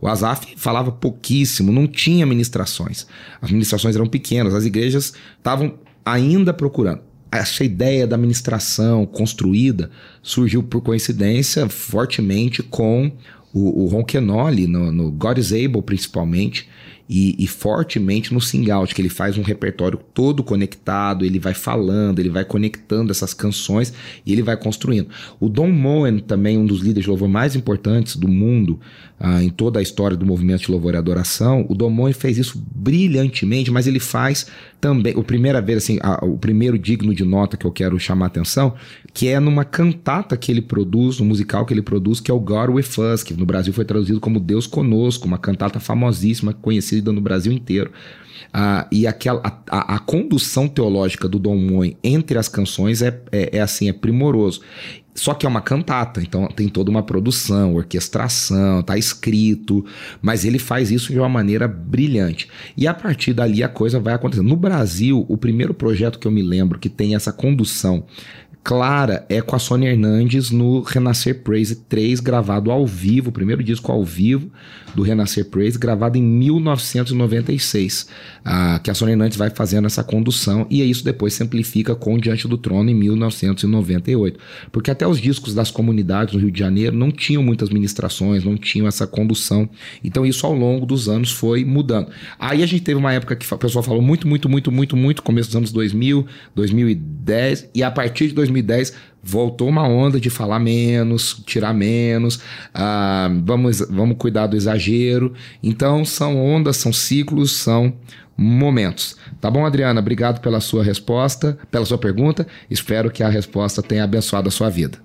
O 0.00 0.08
Azaf 0.08 0.54
falava 0.56 0.90
pouquíssimo, 0.90 1.70
não 1.70 1.86
tinha 1.86 2.24
ministrações. 2.24 3.06
As 3.40 3.50
ministrações 3.50 3.94
eram 3.94 4.06
pequenas, 4.06 4.54
as 4.54 4.64
igrejas 4.64 5.12
estavam 5.36 5.74
ainda 6.04 6.54
procurando. 6.54 7.02
Essa 7.30 7.62
ideia 7.62 8.06
da 8.06 8.16
ministração 8.16 9.04
construída 9.04 9.90
surgiu 10.22 10.62
por 10.62 10.80
coincidência 10.80 11.68
fortemente 11.68 12.62
com 12.62 13.12
o, 13.52 13.84
o 13.84 13.86
Ron 13.86 14.04
Kenoli, 14.04 14.66
no, 14.66 14.92
no 14.92 15.10
God 15.10 15.38
is 15.38 15.52
Able 15.52 15.82
principalmente, 15.82 16.68
e, 17.12 17.34
e, 17.42 17.46
fortemente 17.48 18.32
no 18.32 18.40
sing 18.40 18.70
out, 18.70 18.94
que 18.94 19.02
ele 19.02 19.08
faz 19.08 19.36
um 19.36 19.42
repertório 19.42 19.98
todo 20.14 20.44
conectado, 20.44 21.24
ele 21.24 21.40
vai 21.40 21.52
falando, 21.52 22.20
ele 22.20 22.28
vai 22.28 22.44
conectando 22.44 23.10
essas 23.10 23.34
canções 23.34 23.92
e 24.24 24.32
ele 24.32 24.44
vai 24.44 24.56
construindo. 24.56 25.08
O 25.40 25.48
Don 25.48 25.72
Moen, 25.72 26.20
também 26.20 26.56
um 26.56 26.64
dos 26.64 26.78
líderes 26.78 27.02
de 27.02 27.10
louvor 27.10 27.28
mais 27.28 27.56
importantes 27.56 28.14
do 28.14 28.28
mundo, 28.28 28.78
ah, 29.18 29.42
em 29.42 29.50
toda 29.50 29.80
a 29.80 29.82
história 29.82 30.16
do 30.16 30.24
movimento 30.24 30.60
de 30.60 30.70
louvor 30.70 30.94
e 30.94 30.98
adoração, 30.98 31.66
o 31.68 31.74
Don 31.74 31.90
Moen 31.90 32.12
fez 32.12 32.38
isso 32.38 32.62
brilhantemente, 32.72 33.72
mas 33.72 33.88
ele 33.88 33.98
faz 33.98 34.46
também, 34.80 35.12
o 35.16 35.24
primeira 35.24 35.60
vez, 35.60 35.78
assim, 35.78 35.98
a, 36.00 36.24
o 36.24 36.38
primeiro 36.38 36.78
digno 36.78 37.12
de 37.12 37.24
nota 37.24 37.56
que 37.56 37.66
eu 37.66 37.72
quero 37.72 37.98
chamar 37.98 38.26
a 38.26 38.28
atenção, 38.28 38.74
que 39.12 39.26
é 39.26 39.40
numa 39.40 39.64
cantata 39.64 40.36
que 40.36 40.52
ele 40.52 40.62
produz, 40.62 41.18
no 41.18 41.26
musical 41.26 41.66
que 41.66 41.74
ele 41.74 41.82
produz, 41.82 42.20
que 42.20 42.30
é 42.30 42.34
o 42.34 42.38
God 42.38 42.70
With 42.70 43.12
Us, 43.12 43.24
que 43.24 43.34
No 43.40 43.46
Brasil 43.46 43.72
foi 43.72 43.86
traduzido 43.86 44.20
como 44.20 44.38
Deus 44.38 44.66
Conosco, 44.66 45.26
uma 45.26 45.38
cantata 45.38 45.80
famosíssima, 45.80 46.52
conhecida 46.52 47.10
no 47.10 47.22
Brasil 47.22 47.50
inteiro. 47.50 47.90
Ah, 48.52 48.86
e 48.92 49.06
aquela, 49.06 49.40
a, 49.70 49.94
a, 49.94 49.98
condução 49.98 50.68
teológica 50.68 51.26
do 51.26 51.38
Dom 51.38 51.56
Moen 51.56 51.96
entre 52.04 52.38
as 52.38 52.48
canções 52.48 53.00
é, 53.00 53.18
é, 53.32 53.56
é 53.56 53.60
assim, 53.62 53.88
é 53.88 53.94
primoroso. 53.94 54.60
Só 55.14 55.32
que 55.32 55.46
é 55.46 55.48
uma 55.48 55.62
cantata, 55.62 56.20
então 56.20 56.46
tem 56.48 56.68
toda 56.68 56.90
uma 56.90 57.02
produção, 57.02 57.74
orquestração, 57.74 58.82
tá 58.82 58.98
escrito, 58.98 59.84
mas 60.20 60.44
ele 60.44 60.58
faz 60.58 60.90
isso 60.90 61.10
de 61.10 61.18
uma 61.18 61.28
maneira 61.28 61.66
brilhante. 61.66 62.48
E 62.76 62.86
a 62.86 62.92
partir 62.92 63.32
dali 63.32 63.62
a 63.62 63.68
coisa 63.68 63.98
vai 63.98 64.12
acontecendo. 64.12 64.48
No 64.48 64.56
Brasil, 64.56 65.24
o 65.28 65.36
primeiro 65.36 65.72
projeto 65.72 66.18
que 66.18 66.26
eu 66.26 66.32
me 66.32 66.42
lembro 66.42 66.78
que 66.78 66.90
tem 66.90 67.14
essa 67.14 67.32
condução 67.32 68.04
clara 68.62 69.24
é 69.28 69.40
com 69.40 69.56
a 69.56 69.58
Sônia 69.58 69.90
Hernandes 69.90 70.50
no 70.50 70.82
Renascer 70.82 71.42
Praise 71.42 71.74
3, 71.74 72.20
gravado 72.20 72.70
ao 72.70 72.86
vivo, 72.86 73.30
o 73.30 73.32
primeiro 73.32 73.62
disco 73.62 73.90
ao 73.90 74.04
vivo 74.04 74.50
do 74.94 75.02
Renascer 75.02 75.44
Praise, 75.46 75.78
gravado 75.78 76.18
em 76.18 76.22
1996, 76.22 78.08
ah, 78.44 78.80
que 78.82 78.90
a 78.90 78.94
Sônia 78.94 79.12
Hernandes 79.12 79.38
vai 79.38 79.48
fazendo 79.48 79.86
essa 79.86 80.02
condução 80.02 80.66
e 80.68 80.82
isso 80.82 81.04
depois 81.04 81.32
se 81.34 81.42
amplifica 81.42 81.94
com 81.94 82.18
Diante 82.18 82.48
do 82.48 82.58
Trono 82.58 82.90
em 82.90 82.94
1998. 82.94 84.38
Porque 84.72 84.90
até 84.90 85.06
os 85.06 85.20
discos 85.20 85.54
das 85.54 85.70
comunidades 85.70 86.34
no 86.34 86.40
Rio 86.40 86.50
de 86.50 86.58
Janeiro 86.58 86.96
não 86.96 87.10
tinham 87.10 87.42
muitas 87.42 87.70
ministrações, 87.70 88.44
não 88.44 88.56
tinham 88.56 88.86
essa 88.86 89.06
condução. 89.06 89.68
Então 90.02 90.26
isso 90.26 90.44
ao 90.44 90.52
longo 90.52 90.84
dos 90.84 91.08
anos 91.08 91.30
foi 91.30 91.64
mudando. 91.64 92.08
Aí 92.38 92.62
a 92.62 92.66
gente 92.66 92.82
teve 92.82 92.98
uma 92.98 93.12
época 93.12 93.36
que 93.36 93.52
o 93.52 93.58
pessoal 93.58 93.82
falou 93.82 94.02
muito, 94.02 94.26
muito, 94.26 94.48
muito, 94.48 94.72
muito, 94.72 94.96
muito, 94.96 95.22
começo 95.22 95.48
dos 95.48 95.56
anos 95.56 95.72
2000, 95.72 96.26
2010, 96.54 97.70
e 97.74 97.82
a 97.82 97.90
partir 97.90 98.28
de 98.28 98.34
2010 98.34 98.49
voltou 99.22 99.68
uma 99.68 99.86
onda 99.86 100.18
de 100.18 100.30
falar 100.30 100.58
menos, 100.58 101.42
tirar 101.46 101.74
menos, 101.74 102.40
ah, 102.74 103.30
vamos, 103.44 103.80
vamos 103.80 104.16
cuidar 104.18 104.46
do 104.46 104.56
exagero. 104.56 105.34
Então 105.62 106.04
são 106.04 106.42
ondas, 106.42 106.76
são 106.76 106.92
ciclos, 106.92 107.52
são 107.52 107.94
momentos. 108.36 109.16
Tá 109.40 109.50
bom, 109.50 109.66
Adriana? 109.66 110.00
Obrigado 110.00 110.40
pela 110.40 110.60
sua 110.60 110.82
resposta, 110.82 111.58
pela 111.70 111.84
sua 111.84 111.98
pergunta. 111.98 112.46
Espero 112.70 113.10
que 113.10 113.22
a 113.22 113.28
resposta 113.28 113.82
tenha 113.82 114.04
abençoado 114.04 114.48
a 114.48 114.50
sua 114.50 114.70
vida. 114.70 114.98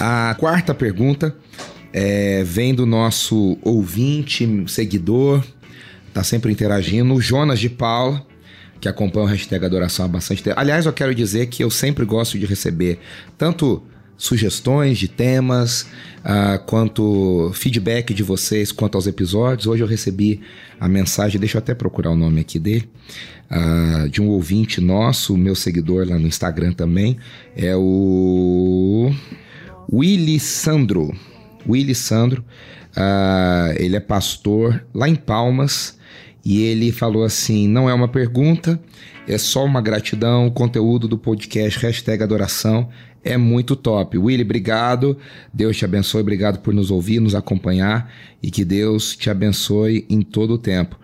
A 0.00 0.34
quarta 0.38 0.74
pergunta 0.74 1.36
é, 1.92 2.42
vem 2.44 2.74
do 2.74 2.86
nosso 2.86 3.58
ouvinte, 3.62 4.46
seguidor, 4.68 5.44
tá 6.12 6.22
sempre 6.22 6.52
interagindo, 6.52 7.14
o 7.14 7.20
Jonas 7.20 7.58
de 7.58 7.68
Paula, 7.68 8.26
que 8.80 8.88
acompanha 8.88 9.26
o 9.26 9.28
hashtag 9.28 9.64
Adoração 9.64 10.04
há 10.04 10.08
bastante 10.08 10.42
tempo. 10.42 10.58
Aliás, 10.58 10.86
eu 10.86 10.92
quero 10.92 11.14
dizer 11.14 11.46
que 11.46 11.62
eu 11.62 11.70
sempre 11.70 12.04
gosto 12.04 12.38
de 12.38 12.46
receber 12.46 12.98
tanto 13.36 13.82
sugestões 14.16 14.98
de 14.98 15.06
temas, 15.06 15.82
uh, 16.18 16.58
quanto 16.66 17.52
feedback 17.54 18.12
de 18.12 18.24
vocês 18.24 18.72
quanto 18.72 18.96
aos 18.96 19.06
episódios. 19.06 19.66
Hoje 19.68 19.82
eu 19.82 19.86
recebi 19.86 20.40
a 20.78 20.88
mensagem, 20.88 21.38
deixa 21.38 21.56
eu 21.56 21.60
até 21.60 21.72
procurar 21.72 22.10
o 22.10 22.16
nome 22.16 22.40
aqui 22.40 22.58
dele, 22.58 22.88
uh, 23.50 24.08
de 24.08 24.20
um 24.20 24.28
ouvinte 24.28 24.80
nosso, 24.80 25.36
meu 25.36 25.54
seguidor 25.54 26.06
lá 26.06 26.18
no 26.18 26.26
Instagram 26.26 26.72
também, 26.72 27.16
é 27.56 27.74
o 27.76 29.12
Willy 29.90 30.40
Sandro. 30.40 31.16
Willy 31.68 31.94
Sandro, 31.94 32.44
uh, 32.96 33.74
ele 33.76 33.96
é 33.96 34.00
pastor 34.00 34.84
lá 34.94 35.08
em 35.08 35.14
Palmas 35.14 35.98
e 36.44 36.62
ele 36.62 36.90
falou 36.90 37.24
assim: 37.24 37.68
não 37.68 37.88
é 37.88 37.94
uma 37.94 38.08
pergunta, 38.08 38.80
é 39.26 39.36
só 39.36 39.64
uma 39.64 39.80
gratidão. 39.80 40.46
O 40.46 40.50
conteúdo 40.50 41.06
do 41.06 41.18
podcast 41.18 41.78
hashtag 41.78 42.22
Adoração 42.22 42.88
é 43.22 43.36
muito 43.36 43.76
top. 43.76 44.16
Willy, 44.16 44.42
obrigado. 44.42 45.18
Deus 45.52 45.76
te 45.76 45.84
abençoe. 45.84 46.20
Obrigado 46.20 46.60
por 46.60 46.72
nos 46.72 46.90
ouvir, 46.90 47.20
nos 47.20 47.34
acompanhar 47.34 48.10
e 48.42 48.50
que 48.50 48.64
Deus 48.64 49.16
te 49.16 49.28
abençoe 49.28 50.06
em 50.08 50.22
todo 50.22 50.54
o 50.54 50.58
tempo. 50.58 50.98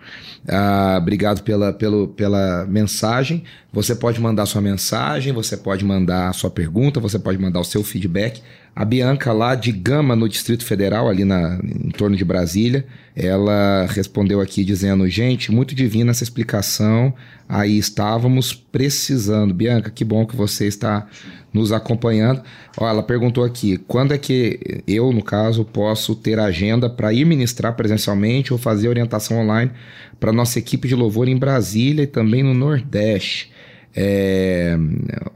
Ah, 0.47 0.97
obrigado 0.99 1.43
pela, 1.43 1.73
pelo, 1.73 2.07
pela 2.07 2.65
mensagem. 2.65 3.43
Você 3.71 3.95
pode 3.95 4.19
mandar 4.19 4.45
sua 4.45 4.61
mensagem, 4.61 5.33
você 5.33 5.57
pode 5.57 5.83
mandar 5.83 6.33
sua 6.33 6.49
pergunta, 6.49 6.99
você 6.99 7.19
pode 7.19 7.37
mandar 7.37 7.59
o 7.59 7.65
seu 7.65 7.83
feedback 7.83 8.41
a 8.75 8.83
Bianca, 8.83 9.31
lá 9.31 9.55
de 9.55 9.71
Gama, 9.71 10.17
no 10.17 10.27
Distrito 10.27 10.65
Federal, 10.65 11.07
ali 11.07 11.23
na, 11.23 11.57
em 11.63 11.91
torno 11.91 12.17
de 12.17 12.25
Brasília, 12.25 12.85
ela 13.15 13.85
respondeu 13.89 14.41
aqui 14.41 14.65
dizendo: 14.65 15.07
Gente, 15.07 15.49
muito 15.49 15.73
divina 15.73 16.11
essa 16.11 16.23
explicação. 16.23 17.13
Aí 17.47 17.77
estávamos 17.77 18.53
precisando. 18.53 19.53
Bianca, 19.53 19.89
que 19.89 20.03
bom 20.03 20.25
que 20.25 20.35
você 20.35 20.67
está 20.67 21.07
nos 21.53 21.71
acompanhando. 21.71 22.41
Ó, 22.75 22.89
ela 22.89 23.01
perguntou 23.01 23.45
aqui: 23.45 23.77
quando 23.77 24.13
é 24.13 24.17
que 24.17 24.83
eu, 24.85 25.13
no 25.13 25.23
caso, 25.23 25.63
posso 25.63 26.13
ter 26.13 26.37
agenda 26.37 26.89
para 26.89 27.13
ir 27.13 27.23
ministrar 27.23 27.73
presencialmente 27.77 28.51
ou 28.51 28.59
fazer 28.59 28.89
orientação 28.89 29.39
online 29.39 29.71
para 30.19 30.33
nossa 30.33 30.59
equipe 30.59 30.85
de 30.85 30.95
louvor 30.95 31.29
em 31.29 31.37
Brasília 31.37 32.03
e 32.03 32.07
também 32.07 32.43
no 32.43 32.53
Nordeste? 32.53 33.55
É... 33.95 34.77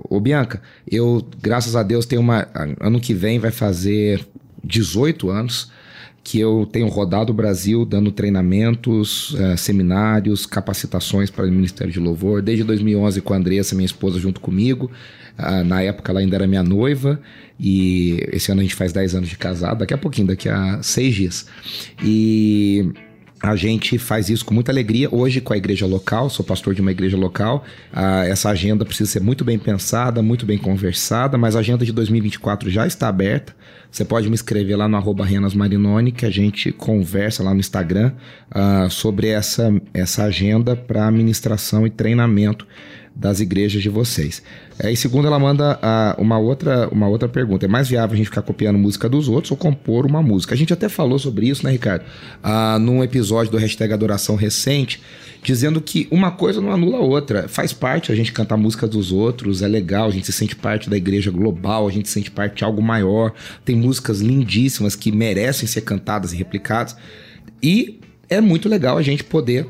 Ô 0.10 0.20
Bianca, 0.20 0.62
eu, 0.90 1.26
graças 1.42 1.76
a 1.76 1.84
Deus, 1.84 2.06
tenho 2.06 2.22
uma. 2.22 2.48
Ano 2.80 3.00
que 3.00 3.14
vem 3.14 3.40
vai 3.40 3.52
fazer 3.52 4.26
18 4.64 5.30
anos 5.30 5.72
que 6.24 6.40
eu 6.40 6.68
tenho 6.72 6.88
rodado 6.88 7.32
o 7.32 7.36
Brasil 7.36 7.86
dando 7.86 8.12
treinamentos, 8.12 9.36
é, 9.40 9.58
seminários, 9.58 10.46
capacitações 10.46 11.32
para 11.32 11.46
o 11.46 11.52
Ministério 11.52 11.92
de 11.92 12.00
Louvor, 12.00 12.42
desde 12.42 12.64
2011 12.64 13.22
com 13.22 13.34
a 13.34 13.38
Andressa, 13.38 13.74
minha 13.74 13.86
esposa, 13.86 14.20
junto 14.20 14.40
comigo. 14.40 14.92
Ah, 15.38 15.64
na 15.64 15.82
época 15.82 16.12
ela 16.12 16.20
ainda 16.20 16.36
era 16.36 16.46
minha 16.46 16.62
noiva 16.62 17.20
e 17.60 18.20
esse 18.32 18.52
ano 18.52 18.60
a 18.60 18.64
gente 18.64 18.76
faz 18.76 18.92
10 18.92 19.16
anos 19.16 19.30
de 19.30 19.38
casado, 19.38 19.80
daqui 19.80 19.94
a 19.94 19.98
pouquinho, 19.98 20.28
daqui 20.28 20.50
a 20.50 20.84
seis 20.84 21.16
dias. 21.16 21.48
E 22.04 22.92
a 23.42 23.56
gente 23.56 23.98
faz 23.98 24.30
isso 24.30 24.46
com 24.46 24.54
muita 24.54 24.72
alegria. 24.72 25.08
Hoje, 25.12 25.40
com 25.40 25.54
a 25.54 25.58
igreja 25.58 25.86
local, 25.86 26.30
sou 26.30 26.46
pastor 26.46 26.76
de 26.76 26.82
uma 26.82 26.92
igreja 26.92 27.16
local, 27.16 27.64
ah, 27.94 28.26
essa 28.26 28.50
agenda 28.50 28.86
precisa 28.86 29.10
ser 29.10 29.22
muito 29.22 29.46
bem 29.46 29.58
pensada, 29.58 30.22
muito 30.22 30.46
bem 30.46 30.58
conversada, 30.58 31.38
mas 31.38 31.56
a 31.56 31.60
agenda 31.60 31.86
de 31.86 31.94
2024 31.94 32.70
já 32.70 32.86
está 32.86 33.08
aberta. 33.08 33.56
Você 33.90 34.06
pode 34.06 34.28
me 34.28 34.36
escrever 34.36 34.76
lá 34.76 34.88
no 34.88 35.00
Renas 35.24 35.56
Marinoni, 35.56 36.12
que 36.12 36.26
a 36.26 36.30
gente 36.30 36.72
conversa 36.72 37.42
lá 37.42 37.54
no 37.54 37.60
Instagram 37.60 38.12
ah, 38.52 38.88
sobre 38.90 39.30
essa, 39.30 39.74
essa 39.94 40.26
agenda 40.26 40.76
para 40.76 41.10
ministração 41.10 41.88
e 41.88 41.90
treinamento 41.90 42.68
das 43.16 43.40
igrejas 43.40 43.82
de 43.82 43.90
vocês. 43.90 44.42
É, 44.82 44.92
e 44.92 44.96
segundo, 44.96 45.28
ela 45.28 45.38
manda 45.38 45.78
uh, 45.78 46.22
uma, 46.22 46.38
outra, 46.38 46.88
uma 46.90 47.08
outra 47.08 47.28
pergunta. 47.28 47.66
É 47.66 47.68
mais 47.68 47.90
viável 47.90 48.14
a 48.14 48.18
gente 48.18 48.28
ficar 48.28 48.42
copiando 48.42 48.78
música 48.78 49.10
dos 49.10 49.28
outros 49.28 49.52
ou 49.52 49.58
compor 49.58 50.06
uma 50.06 50.22
música? 50.22 50.56
A 50.56 50.58
gente 50.58 50.72
até 50.72 50.88
falou 50.88 51.20
sobre 51.20 51.50
isso, 51.50 51.66
né, 51.66 51.72
Ricardo? 51.72 52.04
Uh, 52.44 52.80
num 52.80 53.04
episódio 53.04 53.52
do 53.52 53.58
hashtag 53.58 53.94
Adoração 53.94 54.36
recente, 54.36 55.02
dizendo 55.44 55.82
que 55.82 56.08
uma 56.10 56.32
coisa 56.32 56.62
não 56.62 56.72
anula 56.72 56.98
a 56.98 57.02
outra. 57.02 57.48
Faz 57.50 57.74
parte 57.74 58.12
a 58.12 58.16
gente 58.16 58.32
cantar 58.32 58.56
música 58.56 58.88
dos 58.88 59.12
outros, 59.12 59.62
é 59.62 59.68
legal, 59.68 60.08
a 60.08 60.12
gente 60.12 60.26
se 60.26 60.34
sente 60.34 60.56
parte 60.56 60.90
da 60.90 60.96
igreja 60.96 61.30
global, 61.30 61.88
a 61.88 61.92
gente 61.92 62.08
se 62.08 62.14
sente 62.14 62.32
parte 62.32 62.58
de 62.58 62.64
algo 62.64 62.82
maior. 62.82 63.34
Tem 63.66 63.76
músicas 63.76 64.22
lindíssimas 64.22 64.96
que 64.96 65.12
merecem 65.12 65.68
ser 65.68 65.82
cantadas 65.82 66.32
e 66.32 66.38
replicadas. 66.38 66.96
E 67.62 68.00
é 68.30 68.40
muito 68.40 68.70
legal 68.70 68.98
a 68.98 69.02
gente 69.02 69.24
poder 69.24 69.68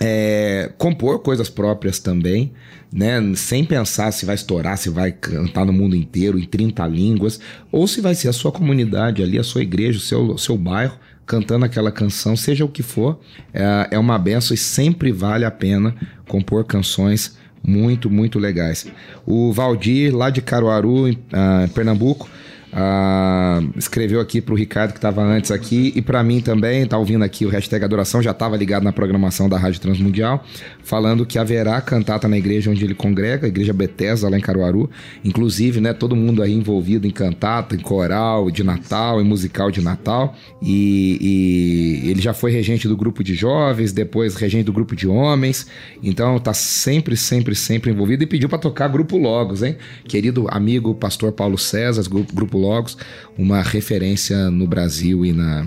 é, 0.00 0.72
compor 0.76 1.20
coisas 1.20 1.48
próprias 1.48 1.98
também, 1.98 2.52
né? 2.92 3.20
Sem 3.34 3.64
pensar 3.64 4.12
se 4.12 4.24
vai 4.24 4.34
estourar, 4.34 4.76
se 4.76 4.88
vai 4.88 5.12
cantar 5.12 5.64
no 5.64 5.72
mundo 5.72 5.96
inteiro, 5.96 6.38
em 6.38 6.44
30 6.44 6.86
línguas, 6.86 7.40
ou 7.72 7.86
se 7.86 8.00
vai 8.00 8.14
ser 8.14 8.28
a 8.28 8.32
sua 8.32 8.52
comunidade 8.52 9.22
ali, 9.22 9.38
a 9.38 9.44
sua 9.44 9.62
igreja, 9.62 9.98
o 9.98 10.00
seu, 10.00 10.38
seu 10.38 10.56
bairro, 10.56 10.98
cantando 11.26 11.64
aquela 11.64 11.90
canção, 11.90 12.36
seja 12.36 12.64
o 12.64 12.68
que 12.68 12.82
for, 12.82 13.18
é, 13.52 13.88
é 13.92 13.98
uma 13.98 14.18
benção 14.18 14.54
e 14.54 14.58
sempre 14.58 15.10
vale 15.10 15.44
a 15.44 15.50
pena 15.50 15.94
compor 16.28 16.64
canções 16.64 17.36
muito, 17.66 18.08
muito 18.08 18.38
legais. 18.38 18.86
O 19.26 19.52
Valdir, 19.52 20.14
lá 20.14 20.30
de 20.30 20.40
Caruaru, 20.40 21.08
em 21.08 21.12
uh, 21.12 21.68
Pernambuco, 21.74 22.28
ah, 22.72 23.60
escreveu 23.76 24.20
aqui 24.20 24.40
para 24.40 24.54
o 24.54 24.56
Ricardo 24.56 24.92
que 24.92 24.98
estava 24.98 25.22
antes 25.22 25.50
aqui 25.50 25.92
e 25.94 26.02
para 26.02 26.22
mim 26.22 26.40
também, 26.40 26.86
tá 26.86 26.98
ouvindo 26.98 27.24
aqui 27.24 27.46
o 27.46 27.48
hashtag 27.48 27.84
Adoração, 27.84 28.22
já 28.22 28.32
estava 28.32 28.56
ligado 28.56 28.82
na 28.82 28.92
programação 28.92 29.48
da 29.48 29.56
Rádio 29.56 29.80
Transmundial, 29.80 30.44
falando 30.82 31.24
que 31.24 31.38
haverá 31.38 31.80
cantata 31.80 32.28
na 32.28 32.36
igreja 32.36 32.70
onde 32.70 32.84
ele 32.84 32.94
congrega, 32.94 33.46
a 33.46 33.48
igreja 33.48 33.72
Bethesda 33.72 34.28
lá 34.28 34.36
em 34.36 34.40
Caruaru, 34.40 34.90
inclusive, 35.24 35.80
né, 35.80 35.92
todo 35.92 36.16
mundo 36.16 36.42
aí 36.42 36.52
envolvido 36.52 37.06
em 37.06 37.10
cantata, 37.10 37.74
em 37.74 37.80
coral 37.80 38.50
de 38.50 38.62
Natal, 38.62 39.20
em 39.20 39.24
musical 39.24 39.70
de 39.70 39.80
Natal, 39.80 40.34
e, 40.60 42.04
e 42.04 42.10
ele 42.10 42.20
já 42.20 42.34
foi 42.34 42.50
regente 42.50 42.88
do 42.88 42.96
grupo 42.96 43.22
de 43.22 43.34
jovens, 43.34 43.92
depois 43.92 44.34
regente 44.36 44.64
do 44.64 44.72
grupo 44.72 44.94
de 44.94 45.08
homens, 45.08 45.66
então 46.02 46.38
tá 46.38 46.52
sempre, 46.52 47.16
sempre, 47.16 47.54
sempre 47.54 47.90
envolvido. 47.90 48.22
E 48.22 48.26
pediu 48.26 48.48
para 48.48 48.58
tocar 48.58 48.88
grupo 48.88 49.16
Logos, 49.16 49.62
hein? 49.62 49.76
Querido 50.04 50.46
amigo 50.50 50.94
pastor 50.94 51.32
Paulo 51.32 51.58
César, 51.58 52.02
grupo, 52.08 52.32
Logos, 52.56 52.96
uma 53.36 53.62
referência 53.62 54.50
no 54.50 54.66
Brasil 54.66 55.24
e 55.24 55.32
na, 55.32 55.66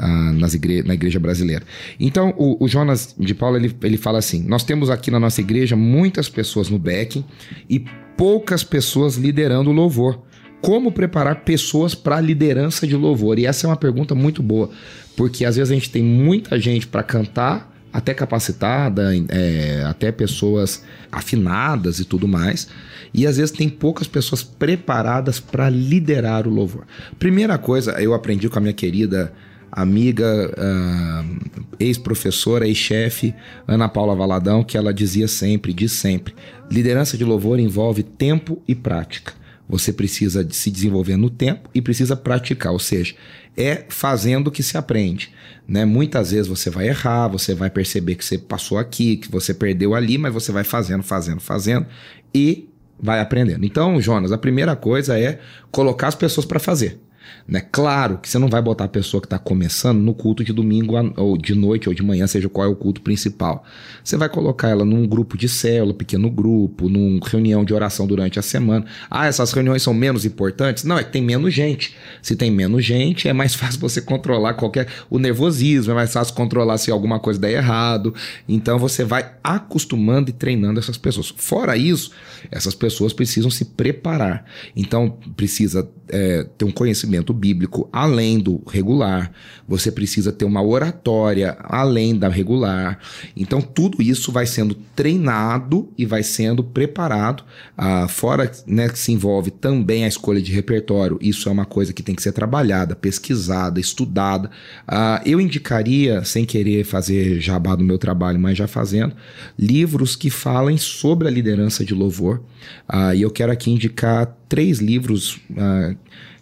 uh, 0.00 0.32
nas 0.32 0.54
igre 0.54 0.82
na 0.82 0.94
igreja 0.94 1.20
brasileira. 1.20 1.64
Então, 1.98 2.34
o, 2.36 2.64
o, 2.64 2.68
Jonas 2.68 3.14
de 3.18 3.34
Paula 3.34 3.58
ele, 3.58 3.74
ele 3.82 3.96
fala 3.96 4.18
assim: 4.18 4.42
Nós 4.42 4.64
temos 4.64 4.90
aqui 4.90 5.10
na 5.10 5.20
nossa 5.20 5.40
igreja 5.40 5.76
muitas 5.76 6.28
pessoas 6.28 6.68
no 6.68 6.78
backing 6.78 7.24
e 7.68 7.84
poucas 8.16 8.64
pessoas 8.64 9.16
liderando 9.16 9.70
o 9.70 9.72
louvor. 9.72 10.20
Como 10.60 10.92
preparar 10.92 11.36
pessoas 11.36 11.94
para 11.94 12.16
a 12.16 12.20
liderança 12.20 12.86
de 12.86 12.94
louvor? 12.94 13.38
E 13.38 13.46
essa 13.46 13.66
é 13.66 13.70
uma 13.70 13.76
pergunta 13.76 14.14
muito 14.14 14.42
boa, 14.42 14.68
porque 15.16 15.46
às 15.46 15.56
vezes 15.56 15.70
a 15.70 15.74
gente 15.74 15.90
tem 15.90 16.02
muita 16.02 16.60
gente 16.60 16.86
para 16.86 17.02
cantar, 17.02 17.69
até 17.92 18.14
capacitada, 18.14 19.12
é, 19.28 19.84
até 19.86 20.12
pessoas 20.12 20.84
afinadas 21.10 21.98
e 21.98 22.04
tudo 22.04 22.28
mais. 22.28 22.68
E 23.12 23.26
às 23.26 23.36
vezes 23.36 23.50
tem 23.50 23.68
poucas 23.68 24.06
pessoas 24.06 24.42
preparadas 24.42 25.40
para 25.40 25.68
liderar 25.68 26.46
o 26.46 26.50
louvor. 26.50 26.86
Primeira 27.18 27.58
coisa, 27.58 27.92
eu 28.00 28.14
aprendi 28.14 28.48
com 28.48 28.58
a 28.58 28.62
minha 28.62 28.72
querida 28.72 29.32
amiga, 29.70 30.52
uh, 30.56 31.60
ex-professora, 31.78 32.66
ex-chefe, 32.66 33.34
Ana 33.66 33.88
Paula 33.88 34.14
Valadão, 34.14 34.64
que 34.64 34.76
ela 34.76 34.92
dizia 34.92 35.28
sempre, 35.28 35.72
diz 35.72 35.92
sempre: 35.92 36.34
liderança 36.70 37.16
de 37.16 37.24
louvor 37.24 37.58
envolve 37.58 38.02
tempo 38.02 38.60
e 38.66 38.74
prática. 38.74 39.32
Você 39.70 39.92
precisa 39.92 40.44
de 40.44 40.54
se 40.54 40.70
desenvolver 40.70 41.16
no 41.16 41.30
tempo 41.30 41.70
e 41.72 41.80
precisa 41.80 42.16
praticar, 42.16 42.72
ou 42.72 42.78
seja, 42.80 43.14
é 43.56 43.84
fazendo 43.88 44.50
que 44.50 44.62
se 44.62 44.76
aprende. 44.76 45.32
Né? 45.66 45.84
Muitas 45.84 46.32
vezes 46.32 46.48
você 46.48 46.68
vai 46.68 46.88
errar, 46.88 47.28
você 47.28 47.54
vai 47.54 47.70
perceber 47.70 48.16
que 48.16 48.24
você 48.24 48.36
passou 48.36 48.78
aqui, 48.78 49.16
que 49.16 49.30
você 49.30 49.54
perdeu 49.54 49.94
ali, 49.94 50.18
mas 50.18 50.34
você 50.34 50.50
vai 50.50 50.64
fazendo, 50.64 51.04
fazendo, 51.04 51.40
fazendo 51.40 51.86
e 52.34 52.68
vai 53.00 53.20
aprendendo. 53.20 53.64
Então, 53.64 54.00
Jonas, 54.00 54.32
a 54.32 54.38
primeira 54.38 54.74
coisa 54.74 55.18
é 55.18 55.38
colocar 55.70 56.08
as 56.08 56.16
pessoas 56.16 56.44
para 56.44 56.58
fazer. 56.58 56.98
Né? 57.46 57.60
Claro 57.60 58.18
que 58.18 58.28
você 58.28 58.38
não 58.38 58.48
vai 58.48 58.62
botar 58.62 58.84
a 58.84 58.88
pessoa 58.88 59.20
que 59.20 59.26
está 59.26 59.38
começando 59.38 59.98
no 59.98 60.14
culto 60.14 60.44
de 60.44 60.52
domingo 60.52 60.94
ou 61.16 61.36
de 61.36 61.54
noite 61.54 61.88
ou 61.88 61.94
de 61.94 62.02
manhã, 62.02 62.26
seja 62.26 62.48
qual 62.48 62.66
é 62.66 62.70
o 62.70 62.76
culto 62.76 63.00
principal. 63.00 63.64
Você 64.04 64.16
vai 64.16 64.28
colocar 64.28 64.68
ela 64.68 64.84
num 64.84 65.06
grupo 65.06 65.36
de 65.36 65.48
célula, 65.48 65.92
pequeno 65.92 66.30
grupo, 66.30 66.88
numa 66.88 67.20
reunião 67.26 67.64
de 67.64 67.74
oração 67.74 68.06
durante 68.06 68.38
a 68.38 68.42
semana. 68.42 68.86
Ah, 69.10 69.26
essas 69.26 69.52
reuniões 69.52 69.82
são 69.82 69.92
menos 69.92 70.24
importantes? 70.24 70.84
Não, 70.84 70.98
é 70.98 71.04
que 71.04 71.10
tem 71.10 71.22
menos 71.22 71.52
gente. 71.52 71.96
Se 72.22 72.36
tem 72.36 72.50
menos 72.50 72.84
gente, 72.84 73.28
é 73.28 73.32
mais 73.32 73.54
fácil 73.56 73.80
você 73.80 74.00
controlar 74.00 74.54
qualquer. 74.54 74.86
O 75.10 75.18
nervosismo, 75.18 75.92
é 75.92 75.94
mais 75.94 76.12
fácil 76.12 76.34
controlar 76.34 76.78
se 76.78 76.90
alguma 76.90 77.18
coisa 77.18 77.40
der 77.40 77.52
errado. 77.52 78.14
Então 78.48 78.78
você 78.78 79.04
vai 79.04 79.32
acostumando 79.42 80.30
e 80.30 80.32
treinando 80.32 80.78
essas 80.78 80.96
pessoas. 80.96 81.34
Fora 81.36 81.76
isso, 81.76 82.12
essas 82.50 82.74
pessoas 82.74 83.12
precisam 83.12 83.50
se 83.50 83.64
preparar. 83.64 84.44
Então 84.76 85.18
precisa 85.36 85.88
é, 86.08 86.46
ter 86.56 86.64
um 86.64 86.70
conhecimento 86.70 87.19
bíblico 87.32 87.88
além 87.92 88.38
do 88.38 88.62
regular, 88.66 89.32
você 89.68 89.92
precisa 89.92 90.32
ter 90.32 90.44
uma 90.44 90.62
oratória 90.62 91.56
além 91.60 92.16
da 92.16 92.28
regular. 92.28 92.98
Então, 93.36 93.60
tudo 93.60 94.02
isso 94.02 94.32
vai 94.32 94.46
sendo 94.46 94.74
treinado 94.94 95.88
e 95.96 96.04
vai 96.06 96.22
sendo 96.22 96.64
preparado. 96.64 97.44
Ah, 97.76 98.08
fora 98.08 98.50
né, 98.66 98.88
que 98.88 98.98
se 98.98 99.12
envolve 99.12 99.50
também 99.50 100.04
a 100.04 100.08
escolha 100.08 100.40
de 100.40 100.52
repertório, 100.52 101.18
isso 101.20 101.48
é 101.48 101.52
uma 101.52 101.64
coisa 101.64 101.92
que 101.92 102.02
tem 102.02 102.14
que 102.14 102.22
ser 102.22 102.32
trabalhada, 102.32 102.96
pesquisada, 102.96 103.78
estudada. 103.78 104.50
Ah, 104.86 105.22
eu 105.24 105.40
indicaria, 105.40 106.24
sem 106.24 106.44
querer 106.44 106.84
fazer 106.84 107.40
jabá 107.40 107.74
do 107.74 107.84
meu 107.84 107.98
trabalho, 107.98 108.40
mas 108.40 108.56
já 108.58 108.66
fazendo, 108.66 109.14
livros 109.58 110.16
que 110.16 110.30
falem 110.30 110.76
sobre 110.76 111.28
a 111.28 111.30
liderança 111.30 111.84
de 111.84 111.94
louvor. 111.94 112.42
Ah, 112.88 113.14
e 113.14 113.22
eu 113.22 113.30
quero 113.30 113.52
aqui 113.52 113.70
indicar 113.70 114.36
três 114.48 114.80
livros 114.80 115.36
uh, 115.50 115.96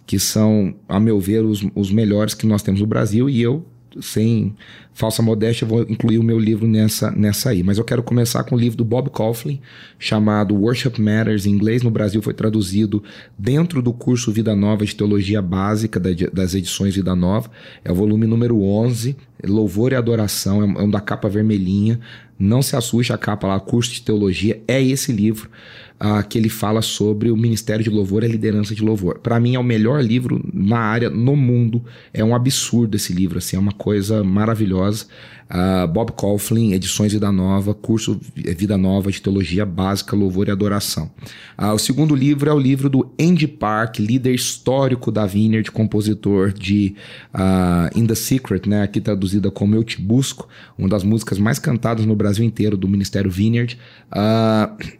que 0.09 0.17
são, 0.17 0.73
a 0.87 0.99
meu 0.99 1.19
ver, 1.19 1.45
os, 1.45 1.63
os 1.75 1.91
melhores 1.91 2.33
que 2.33 2.47
nós 2.47 2.63
temos 2.63 2.81
no 2.81 2.87
Brasil 2.87 3.29
e 3.29 3.39
eu, 3.39 3.63
sem 4.01 4.55
falsa 4.91 5.21
modéstia, 5.21 5.67
vou 5.67 5.83
incluir 5.83 6.17
o 6.17 6.23
meu 6.23 6.39
livro 6.39 6.67
nessa, 6.67 7.11
nessa 7.11 7.51
aí. 7.51 7.61
Mas 7.61 7.77
eu 7.77 7.83
quero 7.83 8.01
começar 8.01 8.43
com 8.43 8.55
o 8.55 8.59
livro 8.59 8.75
do 8.75 8.83
Bob 8.83 9.11
Coughlin, 9.11 9.61
chamado 9.99 10.55
Worship 10.55 10.99
Matters, 10.99 11.45
em 11.45 11.51
inglês. 11.51 11.83
No 11.83 11.91
Brasil 11.91 12.23
foi 12.23 12.33
traduzido 12.33 13.03
dentro 13.37 13.83
do 13.83 13.93
curso 13.93 14.31
Vida 14.31 14.55
Nova 14.55 14.83
de 14.83 14.95
Teologia 14.95 15.43
Básica 15.43 15.99
das 15.99 16.55
edições 16.55 16.95
Vida 16.95 17.15
Nova. 17.15 17.51
É 17.85 17.91
o 17.91 17.95
volume 17.95 18.25
número 18.25 18.63
11, 18.63 19.15
Louvor 19.45 19.91
e 19.91 19.95
Adoração, 19.95 20.63
é 20.63 20.81
um 20.81 20.89
da 20.89 20.99
capa 20.99 21.29
vermelhinha. 21.29 21.99
Não 22.39 22.61
se 22.61 22.75
assuste, 22.75 23.11
a 23.11 23.17
capa 23.17 23.45
lá, 23.47 23.59
curso 23.59 23.91
de 23.91 24.01
teologia, 24.01 24.63
é 24.65 24.81
esse 24.81 25.11
livro 25.11 25.49
uh, 25.99 26.25
que 26.27 26.37
ele 26.37 26.49
fala 26.49 26.81
sobre 26.81 27.29
o 27.29 27.37
Ministério 27.37 27.83
de 27.83 27.89
Louvor 27.89 28.23
e 28.23 28.25
a 28.25 28.29
liderança 28.29 28.73
de 28.73 28.81
louvor. 28.81 29.19
Para 29.19 29.39
mim 29.39 29.55
é 29.55 29.59
o 29.59 29.63
melhor 29.63 30.01
livro 30.01 30.41
na 30.53 30.79
área 30.79 31.09
no 31.09 31.35
mundo. 31.35 31.83
É 32.13 32.23
um 32.23 32.33
absurdo 32.33 32.95
esse 32.95 33.11
livro, 33.11 33.37
assim, 33.37 33.57
é 33.57 33.59
uma 33.59 33.73
coisa 33.73 34.23
maravilhosa. 34.23 35.05
Uh, 35.49 35.87
Bob 35.87 36.11
Coughlin, 36.11 36.73
Edições 36.73 37.11
Vida 37.11 37.31
Nova, 37.31 37.73
curso 37.73 38.21
Vida 38.35 38.77
Nova 38.77 39.11
de 39.11 39.19
Teologia 39.19 39.65
Básica, 39.65 40.15
Louvor 40.15 40.47
e 40.47 40.51
Adoração. 40.51 41.09
Uh, 41.59 41.73
o 41.73 41.79
segundo 41.79 42.15
livro 42.15 42.47
é 42.47 42.53
o 42.53 42.59
livro 42.59 42.87
do 42.87 43.11
Andy 43.19 43.47
Park, 43.47 43.97
líder 43.97 44.35
histórico 44.35 45.11
da 45.11 45.25
Vineyard, 45.25 45.71
compositor 45.71 46.53
de 46.53 46.93
uh, 47.33 47.97
In 47.97 48.05
the 48.05 48.13
Secret, 48.13 48.67
né, 48.67 48.83
aqui 48.83 49.01
traduzida 49.01 49.49
como 49.49 49.73
Eu 49.73 49.83
Te 49.83 49.99
Busco, 49.99 50.47
uma 50.77 50.87
das 50.87 51.03
músicas 51.03 51.39
mais 51.39 51.57
cantadas 51.57 52.05
no 52.05 52.15
Brasil 52.15 52.28
inteiro 52.37 52.77
do 52.77 52.87
Ministério 52.87 53.31
Vineyard. 53.31 53.77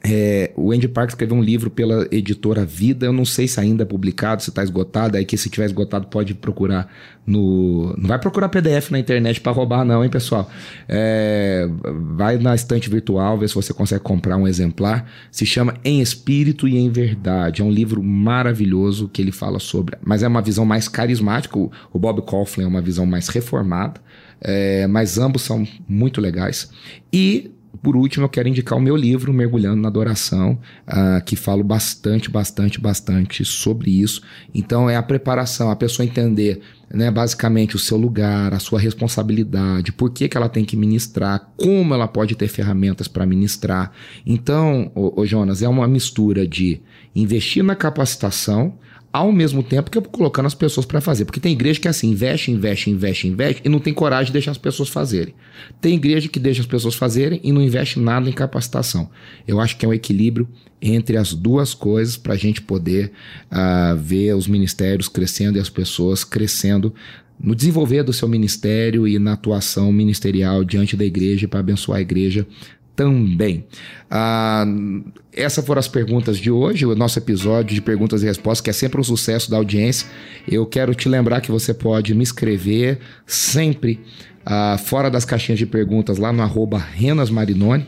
É, 0.03 0.51
o 0.55 0.71
Andy 0.71 0.87
Park 0.87 1.09
escreveu 1.09 1.37
um 1.37 1.43
livro 1.43 1.69
pela 1.69 2.07
editora 2.11 2.65
Vida, 2.65 3.05
eu 3.05 3.13
não 3.13 3.25
sei 3.25 3.47
se 3.47 3.59
ainda 3.59 3.83
é 3.83 3.85
publicado, 3.85 4.41
se 4.41 4.49
está 4.49 4.63
esgotado, 4.63 5.17
aí 5.17 5.25
que 5.25 5.37
se 5.37 5.49
tiver 5.49 5.65
esgotado 5.65 6.07
pode 6.07 6.33
procurar 6.33 6.91
no... 7.29 7.95
Não 7.97 8.07
vai 8.07 8.17
procurar 8.17 8.49
PDF 8.49 8.89
na 8.89 8.97
internet 8.97 9.39
para 9.39 9.51
roubar 9.51 9.85
não, 9.85 10.03
hein, 10.03 10.09
pessoal? 10.09 10.49
É, 10.87 11.69
vai 12.15 12.37
na 12.37 12.55
estante 12.55 12.89
virtual, 12.89 13.37
ver 13.37 13.47
se 13.47 13.55
você 13.55 13.71
consegue 13.71 14.01
comprar 14.01 14.35
um 14.35 14.47
exemplar. 14.47 15.05
Se 15.31 15.45
chama 15.45 15.75
Em 15.83 16.01
Espírito 16.01 16.67
e 16.67 16.77
em 16.77 16.89
Verdade. 16.89 17.61
É 17.61 17.65
um 17.65 17.71
livro 17.71 18.01
maravilhoso 18.01 19.07
que 19.07 19.21
ele 19.21 19.31
fala 19.31 19.59
sobre. 19.59 19.95
Mas 20.03 20.23
é 20.23 20.27
uma 20.27 20.41
visão 20.41 20.65
mais 20.65 20.87
carismática. 20.87 21.57
O, 21.57 21.99
Bob 21.99 22.21
Coughlin 22.23 22.63
é 22.63 22.67
uma 22.67 22.81
visão 22.81 23.05
mais 23.05 23.27
reformada. 23.27 24.01
É, 24.41 24.87
mas 24.87 25.17
ambos 25.17 25.43
são 25.43 25.67
muito 25.87 26.19
legais. 26.19 26.71
E 27.13 27.51
por 27.81 27.95
último, 27.95 28.25
eu 28.25 28.29
quero 28.29 28.47
indicar 28.49 28.77
o 28.77 28.81
meu 28.81 28.95
livro, 28.95 29.33
Mergulhando 29.33 29.81
na 29.81 29.87
Adoração, 29.87 30.59
uh, 30.87 31.23
que 31.23 31.35
falo 31.35 31.63
bastante, 31.63 32.29
bastante, 32.29 32.79
bastante 32.79 33.45
sobre 33.45 34.01
isso. 34.01 34.21
Então, 34.53 34.89
é 34.89 34.95
a 34.95 35.03
preparação, 35.03 35.71
a 35.71 35.75
pessoa 35.75 36.05
entender 36.05 36.61
né, 36.93 37.09
basicamente 37.11 37.75
o 37.75 37.79
seu 37.79 37.97
lugar, 37.97 38.53
a 38.53 38.59
sua 38.59 38.79
responsabilidade, 38.79 39.91
por 39.91 40.09
que, 40.11 40.27
que 40.27 40.35
ela 40.35 40.49
tem 40.49 40.65
que 40.65 40.75
ministrar, 40.75 41.51
como 41.55 41.93
ela 41.93 42.07
pode 42.07 42.35
ter 42.35 42.47
ferramentas 42.47 43.07
para 43.07 43.25
ministrar. 43.25 43.91
Então, 44.25 44.91
ô, 44.95 45.21
ô 45.21 45.25
Jonas, 45.25 45.61
é 45.61 45.69
uma 45.69 45.87
mistura 45.87 46.47
de 46.47 46.81
investir 47.15 47.63
na 47.63 47.75
capacitação, 47.75 48.77
ao 49.11 49.31
mesmo 49.31 49.63
tempo 49.63 49.89
que 49.89 49.97
eu 49.97 50.01
colocando 50.01 50.45
as 50.45 50.53
pessoas 50.53 50.85
para 50.85 51.01
fazer. 51.01 51.25
Porque 51.25 51.39
tem 51.39 51.53
igreja 51.53 51.79
que 51.79 51.87
é 51.87 51.91
assim, 51.91 52.11
investe, 52.11 52.51
investe, 52.51 52.89
investe, 52.89 53.27
investe 53.27 53.61
e 53.65 53.69
não 53.69 53.79
tem 53.79 53.93
coragem 53.93 54.27
de 54.27 54.33
deixar 54.33 54.51
as 54.51 54.57
pessoas 54.57 54.89
fazerem. 54.89 55.33
Tem 55.81 55.95
igreja 55.95 56.27
que 56.27 56.39
deixa 56.39 56.61
as 56.61 56.67
pessoas 56.67 56.95
fazerem 56.95 57.39
e 57.43 57.51
não 57.51 57.61
investe 57.61 57.99
nada 57.99 58.29
em 58.29 58.33
capacitação. 58.33 59.09
Eu 59.47 59.59
acho 59.59 59.77
que 59.77 59.85
é 59.85 59.89
um 59.89 59.93
equilíbrio 59.93 60.47
entre 60.81 61.17
as 61.17 61.33
duas 61.33 61.73
coisas 61.73 62.15
para 62.15 62.33
a 62.33 62.37
gente 62.37 62.61
poder 62.61 63.11
uh, 63.51 63.97
ver 63.97 64.35
os 64.35 64.47
ministérios 64.47 65.07
crescendo 65.07 65.57
e 65.57 65.61
as 65.61 65.69
pessoas 65.69 66.23
crescendo 66.23 66.93
no 67.39 67.55
desenvolver 67.55 68.03
do 68.03 68.11
seu 68.11 68.27
ministério 68.27 69.07
e 69.07 69.17
na 69.17 69.33
atuação 69.33 69.91
ministerial 69.91 70.63
diante 70.63 70.97
da 70.97 71.05
igreja 71.05 71.47
para 71.47 71.61
abençoar 71.61 71.99
a 71.99 72.01
igreja 72.01 72.45
também. 72.99 73.63
Ah, 74.11 74.65
essas 75.31 75.65
foram 75.65 75.79
as 75.79 75.87
perguntas 75.87 76.37
de 76.37 76.51
hoje, 76.51 76.85
o 76.85 76.93
nosso 76.93 77.17
episódio 77.17 77.73
de 77.73 77.81
perguntas 77.81 78.21
e 78.21 78.25
respostas, 78.25 78.59
que 78.59 78.69
é 78.69 78.73
sempre 78.73 78.99
um 78.99 79.03
sucesso 79.05 79.49
da 79.49 79.55
audiência. 79.55 80.05
Eu 80.45 80.65
quero 80.65 80.93
te 80.93 81.07
lembrar 81.07 81.39
que 81.39 81.49
você 81.49 81.73
pode 81.73 82.13
me 82.13 82.23
escrever 82.23 82.99
sempre 83.25 84.01
ah, 84.45 84.77
fora 84.77 85.09
das 85.09 85.23
caixinhas 85.23 85.57
de 85.57 85.65
perguntas 85.65 86.17
lá 86.17 86.33
no 86.33 86.41
arroba 86.41 86.77
Renas 86.77 87.29
Marinoni, 87.29 87.87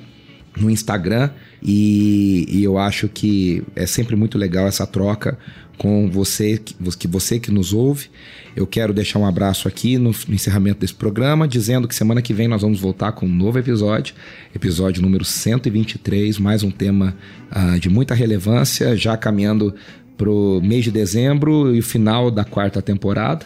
no 0.56 0.70
Instagram. 0.70 1.30
E, 1.62 2.46
e, 2.48 2.64
eu 2.64 2.78
acho 2.78 3.10
que 3.10 3.64
é 3.76 3.86
sempre 3.86 4.16
muito 4.16 4.38
legal 4.38 4.66
essa 4.66 4.88
troca 4.88 5.38
com 5.82 6.08
você 6.08 6.60
que 6.60 7.08
você 7.08 7.40
que 7.40 7.50
nos 7.50 7.74
ouve. 7.74 8.08
Eu 8.56 8.68
quero 8.68 8.94
deixar 8.94 9.18
um 9.18 9.26
abraço 9.26 9.68
aqui 9.68 9.98
no, 9.98 10.12
no, 10.28 10.36
encerramento 10.36 10.80
desse 10.80 10.94
programa, 10.94 11.48
dizendo 11.48 11.88
que 11.88 11.96
semana 11.96 12.22
que 12.22 12.36
vem 12.36 12.48
nós 12.48 12.62
vamos 12.62 12.80
voltar 12.80 13.14
com 13.14 13.26
um 13.26 13.34
novo 13.34 13.58
episódio, 13.58 14.14
episódio 14.54 15.02
número 15.02 15.26
123, 15.26 16.38
mais 16.38 16.62
um 16.62 16.70
tema 16.70 17.18
uh, 17.52 17.80
de 17.80 17.90
muita 17.90 18.14
relevância, 18.14 18.96
já 18.96 19.18
caminhando 19.18 19.74
pro 20.22 20.62
mês 20.64 20.84
de 20.84 20.92
dezembro 20.92 21.74
e 21.74 21.80
o 21.80 21.84
final 21.84 22.30
da 22.30 22.44
quarta 22.44 22.80
temporada. 22.80 23.44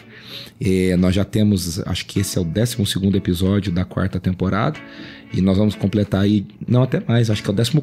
E 0.60 0.94
nós 0.96 1.14
já 1.14 1.24
temos, 1.24 1.80
acho 1.86 2.04
que 2.04 2.20
esse 2.20 2.36
é 2.36 2.40
o 2.40 2.44
12 2.44 2.76
episódio 3.16 3.72
da 3.72 3.82
quarta 3.82 4.20
temporada. 4.20 4.78
E 5.32 5.40
nós 5.40 5.56
vamos 5.56 5.74
completar 5.74 6.20
aí, 6.20 6.46
não 6.68 6.82
até 6.82 7.02
mais, 7.08 7.30
acho 7.30 7.42
que 7.42 7.48
é 7.48 7.52
o 7.52 7.56
14. 7.56 7.80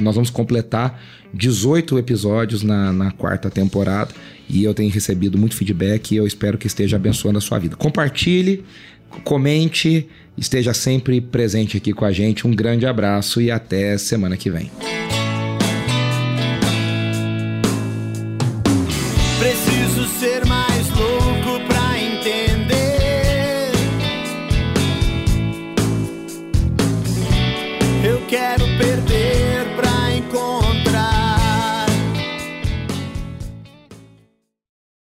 Nós 0.00 0.16
vamos 0.16 0.28
completar 0.28 1.00
18 1.32 2.00
episódios 2.00 2.64
na, 2.64 2.92
na 2.92 3.12
quarta 3.12 3.48
temporada. 3.48 4.12
E 4.48 4.64
eu 4.64 4.74
tenho 4.74 4.90
recebido 4.90 5.38
muito 5.38 5.54
feedback 5.54 6.10
e 6.10 6.16
eu 6.16 6.26
espero 6.26 6.58
que 6.58 6.66
esteja 6.66 6.96
abençoando 6.96 7.38
a 7.38 7.40
sua 7.40 7.60
vida. 7.60 7.76
Compartilhe, 7.76 8.64
comente, 9.22 10.08
esteja 10.36 10.74
sempre 10.74 11.20
presente 11.20 11.76
aqui 11.76 11.92
com 11.92 12.04
a 12.04 12.10
gente. 12.10 12.44
Um 12.44 12.50
grande 12.50 12.86
abraço 12.86 13.40
e 13.40 13.52
até 13.52 13.96
semana 13.96 14.36
que 14.36 14.50
vem. 14.50 14.68